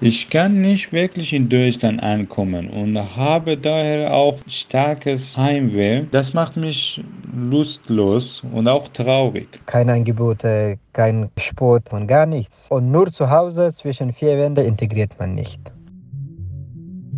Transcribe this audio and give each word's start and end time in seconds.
Ich 0.00 0.28
kann 0.28 0.60
nicht 0.60 0.92
wirklich 0.92 1.32
in 1.32 1.48
Deutschland 1.48 2.02
ankommen 2.02 2.68
und 2.68 2.96
habe 3.16 3.56
daher 3.56 4.12
auch 4.12 4.38
starkes 4.46 5.36
Heimweh. 5.36 6.04
Das 6.10 6.34
macht 6.34 6.56
mich 6.56 7.02
lustlos 7.34 8.44
und 8.52 8.68
auch 8.68 8.88
traurig. 8.88 9.48
Keine 9.64 9.94
Angebote, 9.94 10.78
kein 10.92 11.30
Sport 11.38 11.92
und 11.92 12.06
gar 12.06 12.26
nichts. 12.26 12.66
Und 12.68 12.92
nur 12.92 13.10
zu 13.10 13.30
Hause 13.30 13.72
zwischen 13.72 14.12
vier 14.12 14.36
Wänden 14.36 14.66
integriert 14.66 15.18
man 15.18 15.34
nicht. 15.34 15.60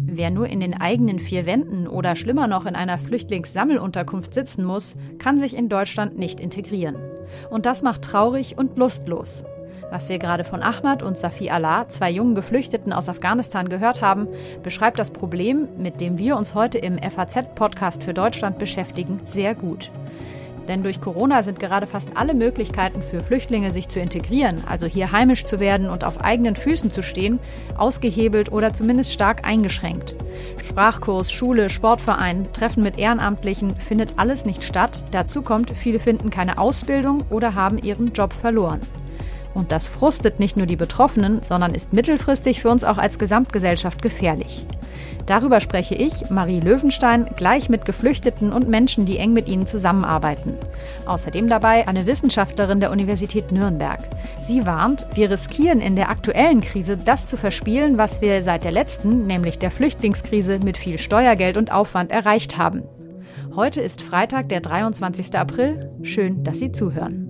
Wer 0.06 0.30
nur 0.30 0.46
in 0.46 0.60
den 0.60 0.80
eigenen 0.80 1.18
vier 1.18 1.46
Wänden 1.46 1.88
oder 1.88 2.16
schlimmer 2.16 2.46
noch 2.46 2.64
in 2.64 2.76
einer 2.76 2.98
Flüchtlingssammelunterkunft 2.98 4.32
sitzen 4.32 4.64
muss, 4.64 4.96
kann 5.18 5.38
sich 5.38 5.56
in 5.56 5.68
Deutschland 5.68 6.16
nicht 6.16 6.40
integrieren. 6.40 6.96
Und 7.50 7.66
das 7.66 7.82
macht 7.82 8.02
traurig 8.02 8.56
und 8.58 8.76
lustlos. 8.76 9.44
Was 9.90 10.10
wir 10.10 10.18
gerade 10.18 10.44
von 10.44 10.62
Ahmad 10.62 11.02
und 11.02 11.18
Safi 11.18 11.48
Allah, 11.50 11.88
zwei 11.88 12.10
jungen 12.10 12.34
Geflüchteten 12.34 12.92
aus 12.92 13.08
Afghanistan, 13.08 13.70
gehört 13.70 14.02
haben, 14.02 14.28
beschreibt 14.62 14.98
das 14.98 15.10
Problem, 15.10 15.66
mit 15.78 16.00
dem 16.00 16.18
wir 16.18 16.36
uns 16.36 16.54
heute 16.54 16.78
im 16.78 16.98
FAZ-Podcast 16.98 18.02
für 18.02 18.12
Deutschland 18.12 18.58
beschäftigen, 18.58 19.20
sehr 19.24 19.54
gut. 19.54 19.90
Denn 20.68 20.82
durch 20.82 21.00
Corona 21.00 21.42
sind 21.42 21.58
gerade 21.58 21.86
fast 21.86 22.10
alle 22.14 22.34
Möglichkeiten 22.34 23.02
für 23.02 23.20
Flüchtlinge, 23.20 23.72
sich 23.72 23.88
zu 23.88 23.98
integrieren, 24.00 24.62
also 24.68 24.86
hier 24.86 25.10
heimisch 25.10 25.46
zu 25.46 25.60
werden 25.60 25.88
und 25.88 26.04
auf 26.04 26.20
eigenen 26.20 26.56
Füßen 26.56 26.92
zu 26.92 27.02
stehen, 27.02 27.38
ausgehebelt 27.76 28.52
oder 28.52 28.74
zumindest 28.74 29.12
stark 29.12 29.46
eingeschränkt. 29.46 30.14
Sprachkurs, 30.62 31.32
Schule, 31.32 31.70
Sportverein, 31.70 32.52
Treffen 32.52 32.82
mit 32.82 32.98
Ehrenamtlichen 32.98 33.76
findet 33.76 34.18
alles 34.18 34.44
nicht 34.44 34.62
statt. 34.62 35.04
Dazu 35.10 35.42
kommt, 35.42 35.70
viele 35.70 35.98
finden 35.98 36.28
keine 36.30 36.58
Ausbildung 36.58 37.24
oder 37.30 37.54
haben 37.54 37.78
ihren 37.78 38.12
Job 38.12 38.34
verloren. 38.34 38.80
Und 39.54 39.72
das 39.72 39.86
frustet 39.86 40.38
nicht 40.38 40.56
nur 40.56 40.66
die 40.66 40.76
Betroffenen, 40.76 41.42
sondern 41.42 41.74
ist 41.74 41.92
mittelfristig 41.92 42.60
für 42.60 42.68
uns 42.68 42.84
auch 42.84 42.98
als 42.98 43.18
Gesamtgesellschaft 43.18 44.02
gefährlich. 44.02 44.66
Darüber 45.28 45.60
spreche 45.60 45.94
ich, 45.94 46.30
Marie 46.30 46.58
Löwenstein, 46.58 47.26
gleich 47.36 47.68
mit 47.68 47.84
Geflüchteten 47.84 48.50
und 48.50 48.66
Menschen, 48.66 49.04
die 49.04 49.18
eng 49.18 49.34
mit 49.34 49.46
ihnen 49.46 49.66
zusammenarbeiten. 49.66 50.54
Außerdem 51.04 51.48
dabei 51.48 51.86
eine 51.86 52.06
Wissenschaftlerin 52.06 52.80
der 52.80 52.90
Universität 52.90 53.52
Nürnberg. 53.52 54.00
Sie 54.40 54.64
warnt, 54.64 55.06
wir 55.12 55.30
riskieren 55.30 55.82
in 55.82 55.96
der 55.96 56.08
aktuellen 56.08 56.62
Krise 56.62 56.96
das 56.96 57.26
zu 57.26 57.36
verspielen, 57.36 57.98
was 57.98 58.22
wir 58.22 58.42
seit 58.42 58.64
der 58.64 58.72
letzten, 58.72 59.26
nämlich 59.26 59.58
der 59.58 59.70
Flüchtlingskrise, 59.70 60.60
mit 60.60 60.78
viel 60.78 60.96
Steuergeld 60.96 61.58
und 61.58 61.72
Aufwand 61.72 62.10
erreicht 62.10 62.56
haben. 62.56 62.84
Heute 63.54 63.82
ist 63.82 64.00
Freitag, 64.00 64.48
der 64.48 64.62
23. 64.62 65.38
April. 65.38 65.90
Schön, 66.04 66.42
dass 66.42 66.58
Sie 66.58 66.72
zuhören. 66.72 67.27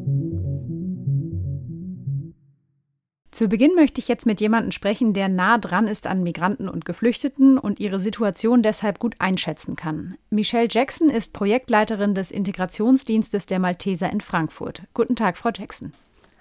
Zu 3.39 3.47
Beginn 3.47 3.77
möchte 3.77 4.01
ich 4.01 4.09
jetzt 4.09 4.27
mit 4.27 4.41
jemandem 4.41 4.73
sprechen, 4.73 5.13
der 5.13 5.29
nah 5.29 5.59
dran 5.59 5.87
ist 5.87 6.09
an 6.09 6.25
Migranten 6.25 6.69
und 6.69 6.85
Geflüchteten 6.85 7.57
und 7.57 7.79
ihre 7.79 8.01
Situation 8.01 8.65
deshalb 8.65 8.99
gut 8.99 9.15
einschätzen 9.21 9.77
kann. 9.77 10.17
Michelle 10.29 10.67
Jackson 10.69 11.09
ist 11.09 11.33
Projektleiterin 11.33 12.17
des 12.17 12.33
Integrationsdienstes 12.33 13.47
der 13.47 13.61
Malteser 13.61 14.11
in 14.11 14.21
Frankfurt. 14.21 14.83
Guten 14.93 15.15
Tag, 15.15 15.37
Frau 15.37 15.51
Jackson. 15.57 15.93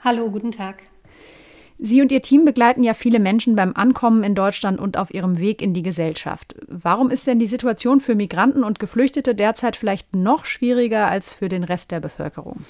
Hallo, 0.04 0.32
guten 0.32 0.50
Tag. 0.50 0.88
Sie 1.78 2.02
und 2.02 2.12
Ihr 2.12 2.24
Team 2.24 2.46
begleiten 2.46 2.84
ja 2.84 2.96
viele 2.96 3.20
Menschen 3.20 3.56
beim 3.56 3.76
Ankommen 3.76 4.24
in 4.24 4.34
Deutschland 4.34 4.80
und 4.80 4.98
auf 4.98 5.14
ihrem 5.14 5.38
Weg 5.38 5.62
in 5.62 5.76
die 5.76 5.84
Gesellschaft. 5.84 6.56
Warum 6.68 7.12
ist 7.12 7.28
denn 7.28 7.38
die 7.38 7.46
Situation 7.46 8.00
für 8.00 8.16
Migranten 8.16 8.64
und 8.64 8.80
Geflüchtete 8.80 9.36
derzeit 9.36 9.76
vielleicht 9.76 10.16
noch 10.16 10.46
schwieriger 10.46 11.06
als 11.06 11.32
für 11.32 11.48
den 11.48 11.64
Rest 11.64 11.92
der 11.92 12.00
Bevölkerung? 12.00 12.62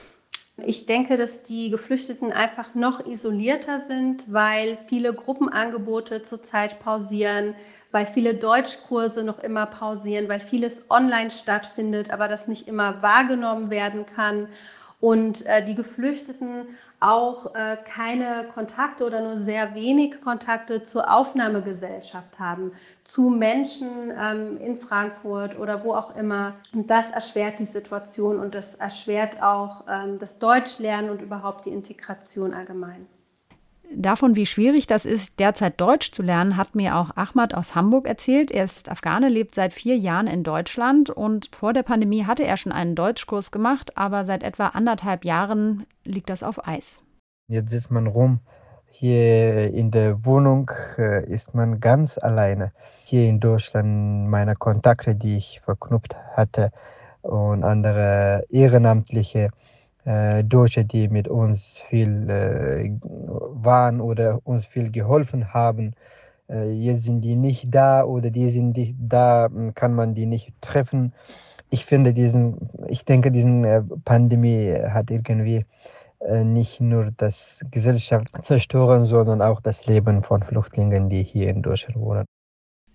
Ich 0.66 0.88
denke, 0.88 1.18
dass 1.18 1.44
die 1.44 1.70
Geflüchteten 1.70 2.34
einfach 2.34 2.74
noch 2.74 3.06
isolierter 3.06 3.80
sind, 3.80 4.34
weil 4.34 4.80
viele 4.88 5.14
Gruppenangebote 5.14 6.24
zurzeit 6.24 6.80
pausieren, 6.80 7.54
weil 7.92 8.08
viele 8.08 8.34
Deutschkurse 8.34 9.24
noch 9.24 9.38
immer 9.38 9.68
pausieren, 9.68 10.28
weil 10.30 10.40
vieles 10.40 10.90
online 10.90 11.30
stattfindet, 11.30 12.10
aber 12.10 12.28
das 12.28 12.48
nicht 12.48 12.68
immer 12.68 13.04
wahrgenommen 13.04 13.70
werden 13.70 14.08
kann 14.08 14.48
und 15.00 15.46
äh, 15.46 15.64
die 15.64 15.76
Geflüchteten 15.76 16.68
auch 17.00 17.54
äh, 17.54 17.78
keine 17.86 18.48
Kontakte 18.54 19.06
oder 19.06 19.22
nur 19.22 19.38
sehr 19.38 19.76
wenig 19.76 20.22
Kontakte 20.22 20.82
zur 20.82 21.14
Aufnahmegesellschaft 21.14 22.40
haben, 22.40 22.72
zu 23.04 23.30
Menschen 23.30 24.12
ähm, 24.20 24.58
in 24.58 24.76
Frankfurt 24.76 25.60
oder 25.60 25.84
wo 25.84 25.94
auch 25.94 26.16
immer. 26.16 26.56
Und 26.74 26.90
das 26.90 27.12
erschwert 27.12 27.60
die 27.60 27.66
Situation 27.66 28.40
und 28.40 28.56
das 28.56 28.76
erschwert 28.76 29.44
auch 29.44 29.86
ähm, 29.88 30.18
das 30.18 30.40
Deutschlernen 30.40 31.12
und 31.12 31.22
überhaupt 31.22 31.66
die 31.66 31.72
Integration 31.72 32.54
allgemein. 32.54 33.06
Davon, 33.96 34.36
wie 34.36 34.46
schwierig 34.46 34.86
das 34.86 35.06
ist, 35.06 35.40
derzeit 35.40 35.80
Deutsch 35.80 36.12
zu 36.12 36.22
lernen, 36.22 36.58
hat 36.58 36.76
mir 36.76 36.98
auch 36.98 37.16
Ahmad 37.16 37.54
aus 37.54 37.74
Hamburg 37.74 38.06
erzählt. 38.06 38.52
Er 38.52 38.66
ist 38.66 38.90
Afghane, 38.90 39.30
lebt 39.30 39.56
seit 39.56 39.74
vier 39.74 39.96
Jahren 39.96 40.28
in 40.28 40.44
Deutschland 40.44 41.10
und 41.10 41.50
vor 41.56 41.74
der 41.74 41.84
Pandemie 41.84 42.26
hatte 42.26 42.44
er 42.44 42.58
schon 42.58 42.72
einen 42.72 42.96
Deutschkurs 42.96 43.52
gemacht, 43.52 43.98
aber 43.98 44.26
seit 44.26 44.44
etwa 44.44 44.68
anderthalb 44.68 45.26
Jahren 45.26 45.86
liegt 46.04 46.30
das 46.30 46.44
auf 46.44 46.68
Eis. 46.68 47.02
Jetzt 47.48 47.72
sitzt 47.72 47.92
man 47.92 48.08
rum. 48.08 48.42
Hier 48.92 49.74
in 49.74 49.92
der 49.92 50.26
Wohnung 50.26 50.72
äh, 50.98 51.26
ist 51.32 51.54
man 51.54 51.80
ganz 51.80 52.18
alleine. 52.18 52.72
Hier 53.06 53.30
in 53.30 53.40
Deutschland 53.40 54.28
meine 54.28 54.56
Kontakte, 54.56 55.16
die 55.16 55.38
ich 55.38 55.62
verknüpft 55.64 56.16
hatte 56.36 56.72
und 57.22 57.64
andere 57.64 58.46
Ehrenamtliche, 58.50 59.52
Deutsche, 60.44 60.86
die 60.86 61.10
mit 61.10 61.28
uns 61.28 61.82
viel 61.90 62.30
äh, 62.30 62.92
waren 63.02 64.00
oder 64.00 64.40
uns 64.46 64.66
viel 64.66 64.90
geholfen 64.92 65.54
haben. 65.54 65.94
Äh, 66.50 66.72
jetzt 66.72 67.04
sind 67.04 67.22
die 67.22 67.36
nicht 67.36 67.68
da 67.74 68.04
oder 68.04 68.30
die 68.30 68.50
sind 68.50 68.78
nicht 68.78 68.96
da, 69.00 69.50
kann 69.76 69.94
man 69.94 70.16
die 70.16 70.26
nicht 70.26 70.54
treffen. 70.62 71.14
Ich 71.70 71.86
finde 71.86 72.14
diesen, 72.14 72.70
ich 72.88 73.04
denke, 73.04 73.32
diesen 73.32 73.66
äh, 73.66 73.82
Pandemie 74.06 74.74
hat 74.74 75.12
irgendwie 75.12 75.66
äh, 76.20 76.44
nicht 76.44 76.80
nur 76.80 77.12
das 77.18 77.62
Gesellschaft 77.72 78.30
zerstören, 78.44 79.04
sondern 79.04 79.42
auch 79.42 79.62
das 79.62 79.86
Leben 79.88 80.24
von 80.24 80.42
Flüchtlingen, 80.44 81.10
die 81.10 81.24
hier 81.24 81.50
in 81.50 81.62
Deutschland 81.62 82.00
wohnen. 82.00 82.26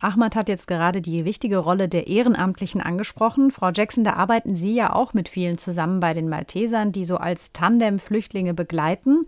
Ahmad 0.03 0.35
hat 0.35 0.49
jetzt 0.49 0.67
gerade 0.67 1.01
die 1.01 1.25
wichtige 1.25 1.59
Rolle 1.59 1.89
der 1.89 2.09
Ehrenamtlichen 2.09 2.81
angesprochen. 2.81 3.51
Frau 3.53 3.71
Jackson, 3.71 4.03
da 4.03 4.15
arbeiten 4.15 4.57
Sie 4.57 4.75
ja 4.75 4.93
auch 4.93 5.15
mit 5.15 5.29
vielen 5.29 5.59
zusammen 5.59 6.01
bei 6.01 6.13
den 6.13 6.29
Maltesern, 6.29 6.91
die 6.91 7.05
so 7.05 7.19
als 7.19 7.53
Tandem 7.53 8.01
Flüchtlinge 8.01 8.53
begleiten. 8.53 9.27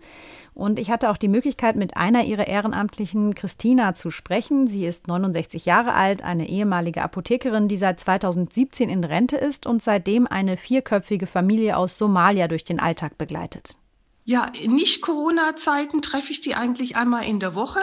Und 0.53 0.77
ich 0.77 0.91
hatte 0.91 1.09
auch 1.09 1.17
die 1.17 1.29
Möglichkeit, 1.29 1.75
mit 1.77 1.95
einer 1.95 2.25
ihrer 2.25 2.47
Ehrenamtlichen, 2.47 3.35
Christina, 3.35 3.93
zu 3.93 4.11
sprechen. 4.11 4.67
Sie 4.67 4.85
ist 4.85 5.07
69 5.07 5.65
Jahre 5.65 5.93
alt, 5.93 6.23
eine 6.23 6.49
ehemalige 6.49 7.01
Apothekerin, 7.01 7.67
die 7.67 7.77
seit 7.77 7.99
2017 7.99 8.89
in 8.89 9.03
Rente 9.03 9.37
ist 9.37 9.65
und 9.65 9.81
seitdem 9.81 10.27
eine 10.27 10.57
vierköpfige 10.57 11.27
Familie 11.27 11.77
aus 11.77 11.97
Somalia 11.97 12.47
durch 12.47 12.65
den 12.65 12.79
Alltag 12.79 13.17
begleitet. 13.17 13.77
Ja, 14.25 14.51
in 14.59 14.75
Nicht-Corona-Zeiten 14.75 16.01
treffe 16.01 16.31
ich 16.31 16.41
die 16.41 16.55
eigentlich 16.55 16.95
einmal 16.95 17.25
in 17.25 17.39
der 17.39 17.53
Woche. 17.53 17.79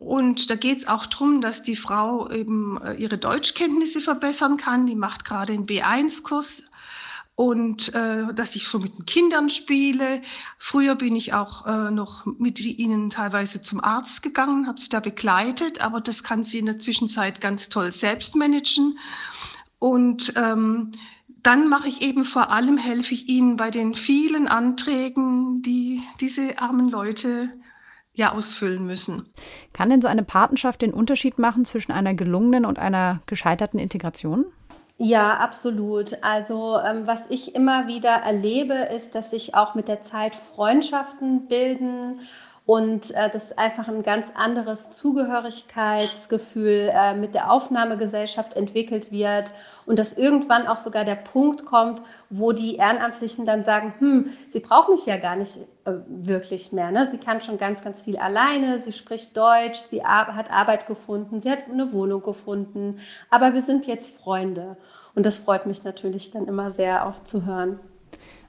Und 0.00 0.48
da 0.48 0.56
geht 0.56 0.78
es 0.78 0.88
auch 0.88 1.04
darum, 1.04 1.42
dass 1.42 1.62
die 1.62 1.76
Frau 1.76 2.30
eben 2.30 2.80
äh, 2.80 2.94
ihre 2.94 3.18
Deutschkenntnisse 3.18 4.00
verbessern 4.00 4.56
kann. 4.56 4.86
Die 4.86 4.96
macht 4.96 5.26
gerade 5.26 5.52
einen 5.52 5.66
B1-Kurs 5.66 6.62
und 7.34 7.94
äh, 7.94 8.32
dass 8.32 8.56
ich 8.56 8.66
so 8.66 8.78
mit 8.78 8.96
den 8.96 9.04
Kindern 9.04 9.50
spiele. 9.50 10.22
Früher 10.56 10.94
bin 10.94 11.14
ich 11.14 11.34
auch 11.34 11.66
äh, 11.66 11.90
noch 11.90 12.24
mit 12.24 12.58
ihnen 12.60 13.10
teilweise 13.10 13.60
zum 13.60 13.84
Arzt 13.84 14.22
gegangen, 14.22 14.66
habe 14.66 14.80
sie 14.80 14.88
da 14.88 15.00
begleitet, 15.00 15.82
aber 15.82 16.00
das 16.00 16.24
kann 16.24 16.44
sie 16.44 16.60
in 16.60 16.66
der 16.66 16.78
Zwischenzeit 16.78 17.42
ganz 17.42 17.68
toll 17.68 17.92
selbst 17.92 18.36
managen. 18.36 18.98
Und 19.78 20.32
ähm, 20.34 20.92
dann 21.42 21.68
mache 21.68 21.88
ich 21.88 22.00
eben 22.00 22.24
vor 22.24 22.50
allem, 22.50 22.78
helfe 22.78 23.12
ich 23.12 23.28
ihnen 23.28 23.58
bei 23.58 23.70
den 23.70 23.94
vielen 23.94 24.48
Anträgen, 24.48 25.60
die 25.60 26.02
diese 26.20 26.58
armen 26.58 26.88
Leute 26.88 27.50
ja 28.20 28.32
ausfüllen 28.32 28.86
müssen. 28.86 29.28
Kann 29.72 29.90
denn 29.90 30.00
so 30.00 30.08
eine 30.08 30.22
Patenschaft 30.22 30.82
den 30.82 30.94
Unterschied 30.94 31.38
machen 31.38 31.64
zwischen 31.64 31.90
einer 31.90 32.14
gelungenen 32.14 32.64
und 32.64 32.78
einer 32.78 33.20
gescheiterten 33.26 33.80
Integration? 33.80 34.44
Ja, 34.98 35.38
absolut. 35.38 36.22
Also 36.22 36.78
ähm, 36.78 37.06
was 37.06 37.30
ich 37.30 37.54
immer 37.54 37.88
wieder 37.88 38.10
erlebe, 38.10 38.74
ist, 38.74 39.14
dass 39.14 39.30
sich 39.30 39.54
auch 39.54 39.74
mit 39.74 39.88
der 39.88 40.02
Zeit 40.02 40.36
Freundschaften 40.54 41.48
bilden 41.48 42.20
und 42.70 43.10
äh, 43.16 43.28
dass 43.28 43.58
einfach 43.58 43.88
ein 43.88 44.04
ganz 44.04 44.28
anderes 44.36 44.96
Zugehörigkeitsgefühl 44.96 46.92
äh, 46.94 47.16
mit 47.16 47.34
der 47.34 47.50
Aufnahmegesellschaft 47.50 48.54
entwickelt 48.54 49.10
wird 49.10 49.50
und 49.86 49.98
dass 49.98 50.12
irgendwann 50.12 50.68
auch 50.68 50.78
sogar 50.78 51.04
der 51.04 51.16
Punkt 51.16 51.66
kommt, 51.66 52.00
wo 52.28 52.52
die 52.52 52.76
Ehrenamtlichen 52.76 53.44
dann 53.44 53.64
sagen, 53.64 53.92
hm, 53.98 54.32
sie 54.50 54.60
braucht 54.60 54.88
mich 54.88 55.04
ja 55.04 55.16
gar 55.16 55.34
nicht 55.34 55.58
äh, 55.84 55.94
wirklich 56.06 56.70
mehr. 56.70 56.92
Ne? 56.92 57.08
Sie 57.10 57.18
kann 57.18 57.40
schon 57.40 57.58
ganz, 57.58 57.82
ganz 57.82 58.02
viel 58.02 58.16
alleine, 58.16 58.78
sie 58.78 58.92
spricht 58.92 59.36
Deutsch, 59.36 59.80
sie 59.80 60.04
ar 60.04 60.36
hat 60.36 60.52
Arbeit 60.52 60.86
gefunden, 60.86 61.40
sie 61.40 61.50
hat 61.50 61.68
eine 61.68 61.92
Wohnung 61.92 62.22
gefunden, 62.22 63.00
aber 63.30 63.52
wir 63.52 63.62
sind 63.62 63.88
jetzt 63.88 64.16
Freunde 64.16 64.76
und 65.16 65.26
das 65.26 65.38
freut 65.38 65.66
mich 65.66 65.82
natürlich 65.82 66.30
dann 66.30 66.46
immer 66.46 66.70
sehr 66.70 67.08
auch 67.08 67.18
zu 67.18 67.46
hören. 67.46 67.80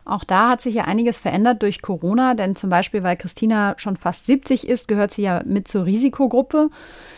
Auch 0.03 0.24
da 0.24 0.50
hat 0.50 0.62
sich 0.62 0.75
ja 0.75 0.86
einiges 0.86 1.19
verändert 1.19 1.62
durch 1.62 1.81
Corona, 1.81 2.33
denn 2.33 2.56
zum 2.56 2.69
Beispiel, 2.69 3.03
weil 3.03 3.18
Christina 3.18 3.75
schon 3.77 3.98
fast 3.98 4.25
70 4.25 4.68
ist, 4.68 4.88
gehört 4.88 5.13
sie 5.13 5.24
ja 5.24 5.44
mit 5.45 5.68
zur 5.68 5.86
Risikogruppe 5.86 6.69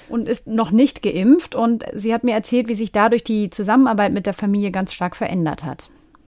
und 0.10 0.28
ist 0.28 0.48
noch 0.48 0.72
nicht 0.72 1.02
geimpft. 1.02 1.56
Und 1.56 1.86
sie 1.94 2.14
hat 2.14 2.24
mir 2.24 2.34
erzählt, 2.34 2.68
wie 2.68 2.76
sich 2.76 2.92
dadurch 2.92 3.24
die 3.24 3.50
Zusammenarbeit 3.50 4.12
mit 4.12 4.26
der 4.26 4.34
Familie 4.34 4.72
ganz 4.72 4.94
stark 4.94 5.16
verändert 5.16 5.64
hat. 5.64 5.90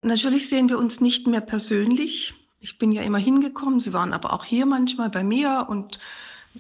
Natürlich 0.03 0.49
sehen 0.49 0.69
wir 0.69 0.79
uns 0.79 1.01
nicht 1.01 1.27
mehr 1.27 1.41
persönlich. 1.41 2.35
Ich 2.61 2.79
bin 2.79 2.93
ja 2.93 3.03
immer 3.03 3.19
hingekommen, 3.19 3.81
sie 3.81 3.93
waren 3.93 4.13
aber 4.13 4.33
auch 4.33 4.45
hier 4.45 4.67
manchmal 4.67 5.11
bei 5.11 5.25
mir 5.25 5.67
und 5.69 5.99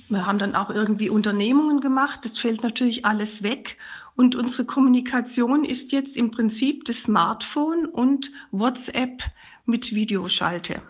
wir 0.08 0.26
haben 0.26 0.38
dann 0.38 0.54
auch 0.54 0.70
irgendwie 0.70 1.08
Unternehmungen 1.08 1.80
gemacht. 1.80 2.20
Das 2.24 2.38
fällt 2.38 2.62
natürlich 2.62 3.04
alles 3.04 3.42
weg. 3.42 3.78
Und 4.14 4.34
unsere 4.34 4.64
Kommunikation 4.64 5.64
ist 5.64 5.92
jetzt 5.92 6.16
im 6.16 6.30
Prinzip 6.30 6.84
das 6.84 7.02
Smartphone 7.02 7.86
und 7.86 8.30
WhatsApp 8.50 9.22
mit 9.66 9.94
Videoschalte. 9.94 10.82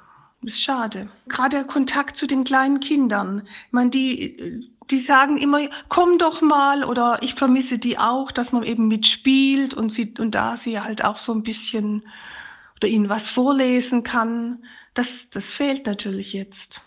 Das 0.42 0.54
ist 0.54 0.62
schade. 0.62 1.10
Gerade 1.28 1.56
der 1.56 1.64
Kontakt 1.64 2.16
zu 2.16 2.26
den 2.26 2.44
kleinen 2.44 2.80
Kindern. 2.80 3.42
Ich 3.66 3.72
meine, 3.72 3.90
die, 3.90 4.70
die 4.90 4.98
sagen 4.98 5.38
immer, 5.38 5.68
komm 5.88 6.18
doch 6.18 6.40
mal 6.40 6.84
oder 6.84 7.18
ich 7.22 7.34
vermisse 7.34 7.78
die 7.78 7.98
auch, 7.98 8.30
dass 8.30 8.52
man 8.52 8.62
eben 8.62 8.86
mitspielt 8.86 9.74
und 9.74 9.92
sie, 9.92 10.14
und 10.18 10.34
da 10.34 10.56
sie 10.56 10.80
halt 10.80 11.04
auch 11.04 11.18
so 11.18 11.32
ein 11.32 11.42
bisschen 11.42 12.02
oder 12.76 12.88
ihnen 12.88 13.08
was 13.08 13.28
vorlesen 13.28 14.02
kann. 14.02 14.64
Das, 14.94 15.30
das 15.30 15.52
fehlt 15.52 15.86
natürlich 15.86 16.32
jetzt. 16.32 16.82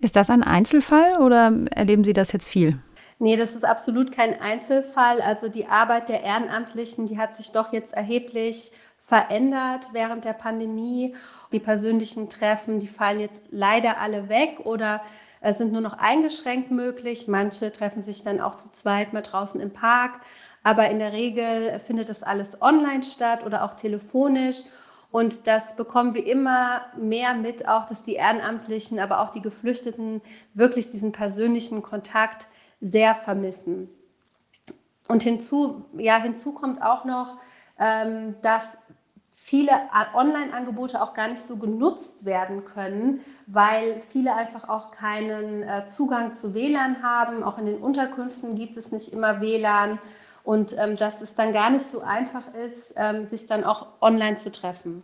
Ist 0.00 0.16
das 0.16 0.30
ein 0.30 0.42
Einzelfall 0.42 1.16
oder 1.18 1.52
erleben 1.70 2.04
Sie 2.04 2.12
das 2.12 2.32
jetzt 2.32 2.48
viel? 2.48 2.78
Nee, 3.18 3.36
das 3.36 3.54
ist 3.54 3.64
absolut 3.64 4.10
kein 4.10 4.40
Einzelfall. 4.40 5.20
Also 5.20 5.48
die 5.48 5.66
Arbeit 5.66 6.08
der 6.08 6.24
Ehrenamtlichen, 6.24 7.06
die 7.06 7.18
hat 7.18 7.36
sich 7.36 7.52
doch 7.52 7.72
jetzt 7.72 7.94
erheblich 7.94 8.72
verändert 9.12 9.90
während 9.92 10.24
der 10.24 10.32
Pandemie. 10.32 11.14
Die 11.52 11.60
persönlichen 11.60 12.30
Treffen, 12.30 12.80
die 12.80 12.88
fallen 12.88 13.20
jetzt 13.20 13.42
leider 13.50 13.98
alle 13.98 14.30
weg 14.30 14.60
oder 14.64 15.02
äh, 15.42 15.52
sind 15.52 15.70
nur 15.70 15.82
noch 15.82 15.98
eingeschränkt 15.98 16.70
möglich. 16.70 17.28
Manche 17.28 17.70
treffen 17.70 18.00
sich 18.00 18.22
dann 18.22 18.40
auch 18.40 18.54
zu 18.54 18.70
zweit 18.70 19.12
mal 19.12 19.20
draußen 19.20 19.60
im 19.60 19.70
Park. 19.70 20.20
Aber 20.62 20.88
in 20.88 20.98
der 20.98 21.12
Regel 21.12 21.78
findet 21.80 22.08
das 22.08 22.22
alles 22.22 22.62
online 22.62 23.02
statt 23.02 23.44
oder 23.44 23.64
auch 23.64 23.74
telefonisch. 23.74 24.62
Und 25.10 25.46
das 25.46 25.76
bekommen 25.76 26.14
wir 26.14 26.26
immer 26.26 26.80
mehr 26.96 27.34
mit, 27.34 27.68
auch 27.68 27.84
dass 27.84 28.02
die 28.02 28.14
Ehrenamtlichen, 28.14 28.98
aber 28.98 29.20
auch 29.20 29.28
die 29.28 29.42
Geflüchteten 29.42 30.22
wirklich 30.54 30.88
diesen 30.88 31.12
persönlichen 31.12 31.82
Kontakt 31.82 32.46
sehr 32.80 33.14
vermissen. 33.14 33.90
Und 35.08 35.22
hinzu, 35.22 35.84
ja, 35.98 36.16
hinzu 36.16 36.52
kommt 36.52 36.80
auch 36.80 37.04
noch, 37.04 37.36
ähm, 37.78 38.34
dass 38.42 38.76
viele 39.44 39.72
Online-Angebote 40.14 41.02
auch 41.02 41.14
gar 41.14 41.28
nicht 41.28 41.42
so 41.42 41.56
genutzt 41.56 42.24
werden 42.24 42.64
können, 42.64 43.20
weil 43.48 44.00
viele 44.08 44.34
einfach 44.36 44.68
auch 44.68 44.92
keinen 44.92 45.64
äh, 45.64 45.84
Zugang 45.86 46.32
zu 46.32 46.54
WLAN 46.54 47.02
haben. 47.02 47.42
Auch 47.42 47.58
in 47.58 47.66
den 47.66 47.78
Unterkünften 47.78 48.54
gibt 48.54 48.76
es 48.76 48.92
nicht 48.92 49.12
immer 49.12 49.40
WLAN 49.40 49.98
und 50.44 50.76
ähm, 50.78 50.96
dass 50.96 51.20
es 51.20 51.34
dann 51.34 51.52
gar 51.52 51.70
nicht 51.70 51.84
so 51.84 52.02
einfach 52.02 52.54
ist, 52.54 52.94
ähm, 52.96 53.26
sich 53.26 53.48
dann 53.48 53.64
auch 53.64 53.88
online 54.00 54.36
zu 54.36 54.52
treffen. 54.52 55.02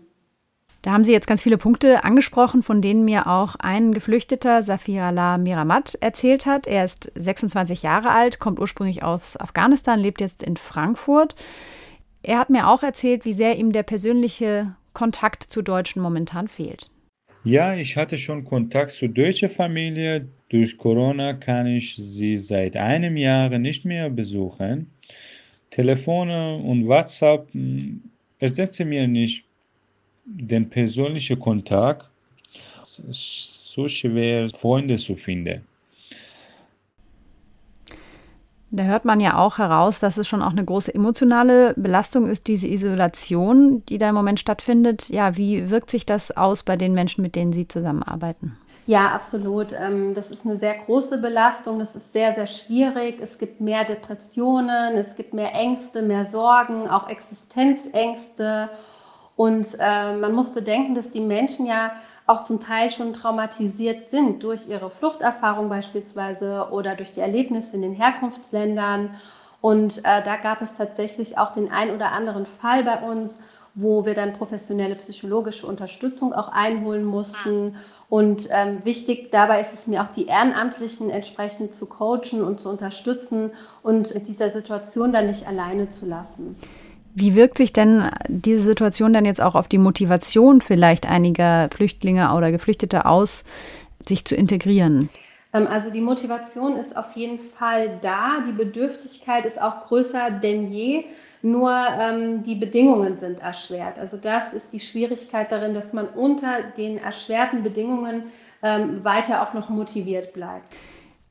Da 0.82 0.92
haben 0.92 1.02
Sie 1.02 1.12
jetzt 1.12 1.26
ganz 1.26 1.42
viele 1.42 1.58
Punkte 1.58 2.04
angesprochen, 2.04 2.62
von 2.62 2.80
denen 2.80 3.04
mir 3.04 3.26
auch 3.26 3.56
ein 3.56 3.92
Geflüchteter, 3.92 4.62
Safirallah 4.62 5.36
Miramat, 5.36 5.96
erzählt 6.00 6.46
hat. 6.46 6.68
Er 6.68 6.84
ist 6.84 7.10
26 7.16 7.82
Jahre 7.82 8.10
alt, 8.10 8.38
kommt 8.38 8.60
ursprünglich 8.60 9.02
aus 9.02 9.36
Afghanistan, 9.36 9.98
lebt 9.98 10.20
jetzt 10.20 10.44
in 10.44 10.56
Frankfurt. 10.56 11.34
Er 12.28 12.38
hat 12.38 12.50
mir 12.50 12.68
auch 12.68 12.82
erzählt, 12.82 13.24
wie 13.24 13.32
sehr 13.32 13.56
ihm 13.56 13.72
der 13.72 13.84
persönliche 13.84 14.74
Kontakt 14.92 15.44
zu 15.44 15.62
Deutschen 15.62 16.02
momentan 16.02 16.46
fehlt. 16.46 16.90
Ja, 17.42 17.74
ich 17.74 17.96
hatte 17.96 18.18
schon 18.18 18.44
Kontakt 18.44 18.92
zu 18.92 19.08
deutscher 19.08 19.48
Familie. 19.48 20.28
Durch 20.50 20.76
Corona 20.76 21.32
kann 21.32 21.66
ich 21.66 21.96
sie 21.96 22.36
seit 22.36 22.76
einem 22.76 23.16
Jahr 23.16 23.48
nicht 23.58 23.86
mehr 23.86 24.10
besuchen. 24.10 24.90
Telefone 25.70 26.56
und 26.56 26.86
WhatsApp 26.86 27.48
hm, 27.54 28.02
ersetzen 28.38 28.90
mir 28.90 29.08
nicht 29.08 29.46
den 30.26 30.68
persönlichen 30.68 31.38
Kontakt. 31.38 32.10
Es 32.82 32.98
ist 33.08 33.72
so 33.74 33.88
schwer, 33.88 34.50
Freunde 34.50 34.98
zu 34.98 35.16
finden. 35.16 35.62
Da 38.70 38.82
hört 38.82 39.06
man 39.06 39.18
ja 39.20 39.38
auch 39.38 39.58
heraus, 39.58 39.98
dass 39.98 40.18
es 40.18 40.28
schon 40.28 40.42
auch 40.42 40.50
eine 40.50 40.64
große 40.64 40.94
emotionale 40.94 41.72
Belastung 41.76 42.28
ist, 42.28 42.46
diese 42.46 42.66
Isolation, 42.66 43.82
die 43.86 43.96
da 43.96 44.10
im 44.10 44.14
Moment 44.14 44.40
stattfindet. 44.40 45.08
Ja, 45.08 45.36
wie 45.36 45.70
wirkt 45.70 45.90
sich 45.90 46.04
das 46.04 46.36
aus 46.36 46.62
bei 46.62 46.76
den 46.76 46.92
Menschen, 46.92 47.22
mit 47.22 47.34
denen 47.34 47.54
Sie 47.54 47.66
zusammenarbeiten? 47.66 48.58
Ja, 48.88 49.10
absolut. 49.10 49.74
Ähm, 49.78 50.14
das 50.14 50.30
ist 50.30 50.46
eine 50.46 50.56
sehr 50.56 50.74
große 50.78 51.18
Belastung. 51.18 51.78
Das 51.78 51.94
ist 51.94 52.12
sehr, 52.12 52.34
sehr 52.34 52.46
schwierig. 52.46 53.20
Es 53.20 53.38
gibt 53.38 53.60
mehr 53.60 53.84
Depressionen, 53.84 54.96
es 54.96 55.14
gibt 55.16 55.34
mehr 55.34 55.54
Ängste, 55.54 56.02
mehr 56.02 56.24
Sorgen, 56.24 56.88
auch 56.88 57.08
Existenzängste. 57.08 58.70
Und 59.36 59.66
äh, 59.78 60.16
man 60.16 60.32
muss 60.32 60.54
bedenken, 60.54 60.94
dass 60.94 61.10
die 61.10 61.20
Menschen 61.20 61.66
ja 61.66 61.92
auch 62.28 62.42
zum 62.42 62.60
Teil 62.60 62.90
schon 62.90 63.14
traumatisiert 63.14 64.10
sind 64.10 64.42
durch 64.42 64.68
ihre 64.68 64.90
Fluchterfahrung 64.90 65.68
beispielsweise 65.68 66.68
oder 66.70 66.94
durch 66.94 67.14
die 67.14 67.20
Erlebnisse 67.20 67.76
in 67.76 67.82
den 67.82 67.94
Herkunftsländern. 67.94 69.10
Und 69.60 69.98
äh, 69.98 70.22
da 70.22 70.36
gab 70.36 70.60
es 70.60 70.76
tatsächlich 70.76 71.38
auch 71.38 71.52
den 71.52 71.72
ein 71.72 71.90
oder 71.94 72.12
anderen 72.12 72.46
Fall 72.46 72.84
bei 72.84 73.00
uns, 73.00 73.40
wo 73.74 74.04
wir 74.04 74.14
dann 74.14 74.34
professionelle 74.34 74.94
psychologische 74.96 75.66
Unterstützung 75.66 76.32
auch 76.32 76.48
einholen 76.48 77.04
mussten. 77.04 77.76
Und 78.10 78.48
ähm, 78.50 78.84
wichtig 78.84 79.30
dabei 79.30 79.60
ist 79.60 79.72
es 79.72 79.86
mir 79.86 80.02
auch, 80.02 80.12
die 80.12 80.26
Ehrenamtlichen 80.26 81.10
entsprechend 81.10 81.74
zu 81.74 81.86
coachen 81.86 82.42
und 82.42 82.60
zu 82.60 82.68
unterstützen 82.68 83.52
und 83.82 84.10
in 84.10 84.24
dieser 84.24 84.50
Situation 84.50 85.12
dann 85.12 85.26
nicht 85.26 85.46
alleine 85.46 85.88
zu 85.88 86.06
lassen. 86.06 86.56
Wie 87.20 87.34
wirkt 87.34 87.58
sich 87.58 87.72
denn 87.72 88.08
diese 88.28 88.62
Situation 88.62 89.12
dann 89.12 89.24
jetzt 89.24 89.40
auch 89.40 89.56
auf 89.56 89.66
die 89.66 89.78
Motivation 89.78 90.60
vielleicht 90.60 91.08
einiger 91.08 91.68
Flüchtlinge 91.74 92.32
oder 92.32 92.52
Geflüchtete 92.52 93.06
aus, 93.06 93.42
sich 94.06 94.24
zu 94.24 94.36
integrieren? 94.36 95.08
Ähm, 95.52 95.66
also 95.66 95.90
die 95.90 96.00
Motivation 96.00 96.76
ist 96.76 96.96
auf 96.96 97.16
jeden 97.16 97.40
Fall 97.40 97.98
da. 98.02 98.38
Die 98.46 98.52
Bedürftigkeit 98.52 99.46
ist 99.46 99.60
auch 99.60 99.86
größer 99.86 100.30
denn 100.30 100.68
je. 100.68 101.06
Nur 101.42 101.72
ähm, 102.00 102.44
die 102.44 102.54
Bedingungen 102.54 103.16
sind 103.16 103.40
erschwert. 103.40 103.98
Also 103.98 104.16
das 104.16 104.54
ist 104.54 104.72
die 104.72 104.80
Schwierigkeit 104.80 105.50
darin, 105.50 105.74
dass 105.74 105.92
man 105.92 106.06
unter 106.06 106.62
den 106.76 106.98
erschwerten 106.98 107.64
Bedingungen 107.64 108.24
ähm, 108.62 109.04
weiter 109.04 109.42
auch 109.42 109.54
noch 109.54 109.68
motiviert 109.68 110.32
bleibt. 110.32 110.78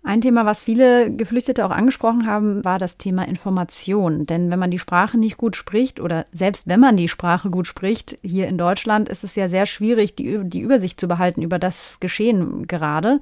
Ein 0.08 0.22
Thema, 0.22 0.46
was 0.46 0.64
viele 0.64 1.12
Geflüchtete 1.12 1.66
auch 1.66 1.70
angesprochen 1.70 2.28
haben, 2.28 2.64
war 2.64 2.80
das 2.80 2.96
Thema 2.96 3.28
Information. 3.28 4.26
Denn 4.26 4.50
wenn 4.50 4.58
man 4.58 4.72
die 4.72 4.80
Sprache 4.80 5.18
nicht 5.18 5.36
gut 5.36 5.58
spricht 5.58 6.00
oder 6.00 6.26
selbst 6.32 6.66
wenn 6.66 6.80
man 6.80 6.96
die 6.96 7.10
Sprache 7.10 7.50
gut 7.50 7.68
spricht, 7.68 8.18
hier 8.22 8.48
in 8.48 8.58
Deutschland 8.58 9.10
ist 9.10 9.26
es 9.26 9.36
ja 9.36 9.50
sehr 9.50 9.66
schwierig, 9.66 10.16
die, 10.16 10.40
die 10.46 10.62
Übersicht 10.62 10.98
zu 10.98 11.10
behalten 11.10 11.42
über 11.42 11.60
das 11.60 12.00
Geschehen 12.00 12.68
gerade. 12.68 13.20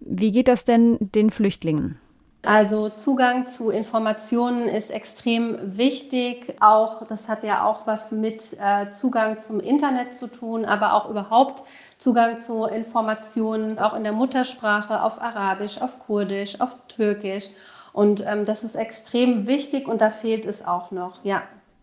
Wie 0.00 0.30
geht 0.30 0.48
das 0.48 0.66
denn 0.66 0.98
den 1.00 1.30
Flüchtlingen? 1.30 1.98
Also 2.44 2.90
Zugang 2.90 3.46
zu 3.46 3.70
Informationen 3.70 4.68
ist 4.68 4.90
extrem 4.90 5.56
wichtig. 5.62 6.54
Auch 6.60 7.04
das 7.06 7.30
hat 7.30 7.44
ja 7.44 7.64
auch 7.64 7.86
was 7.86 8.12
mit 8.12 8.42
äh, 8.60 8.90
Zugang 8.90 9.38
zum 9.38 9.58
Internet 9.58 10.14
zu 10.14 10.26
tun, 10.26 10.66
aber 10.66 10.92
auch 10.92 11.08
überhaupt 11.08 11.62
Zugang 11.98 12.38
zu 12.38 12.64
Informationen, 12.64 13.78
auch 13.78 13.94
in 13.94 14.04
der 14.04 14.12
Muttersprache, 14.12 15.02
auf 15.02 15.20
Arabisch, 15.20 15.80
auf 15.80 15.98
Kurdisch, 16.00 16.60
auf 16.60 16.76
Türkisch. 16.88 17.48
Und 17.92 18.24
ähm, 18.26 18.44
das 18.44 18.64
ist 18.64 18.74
extrem 18.74 19.46
wichtig 19.46 19.88
und 19.88 20.00
da 20.00 20.10
fehlt 20.10 20.44
es 20.44 20.64
auch 20.64 20.90
noch, 20.90 21.24
ja. 21.24 21.42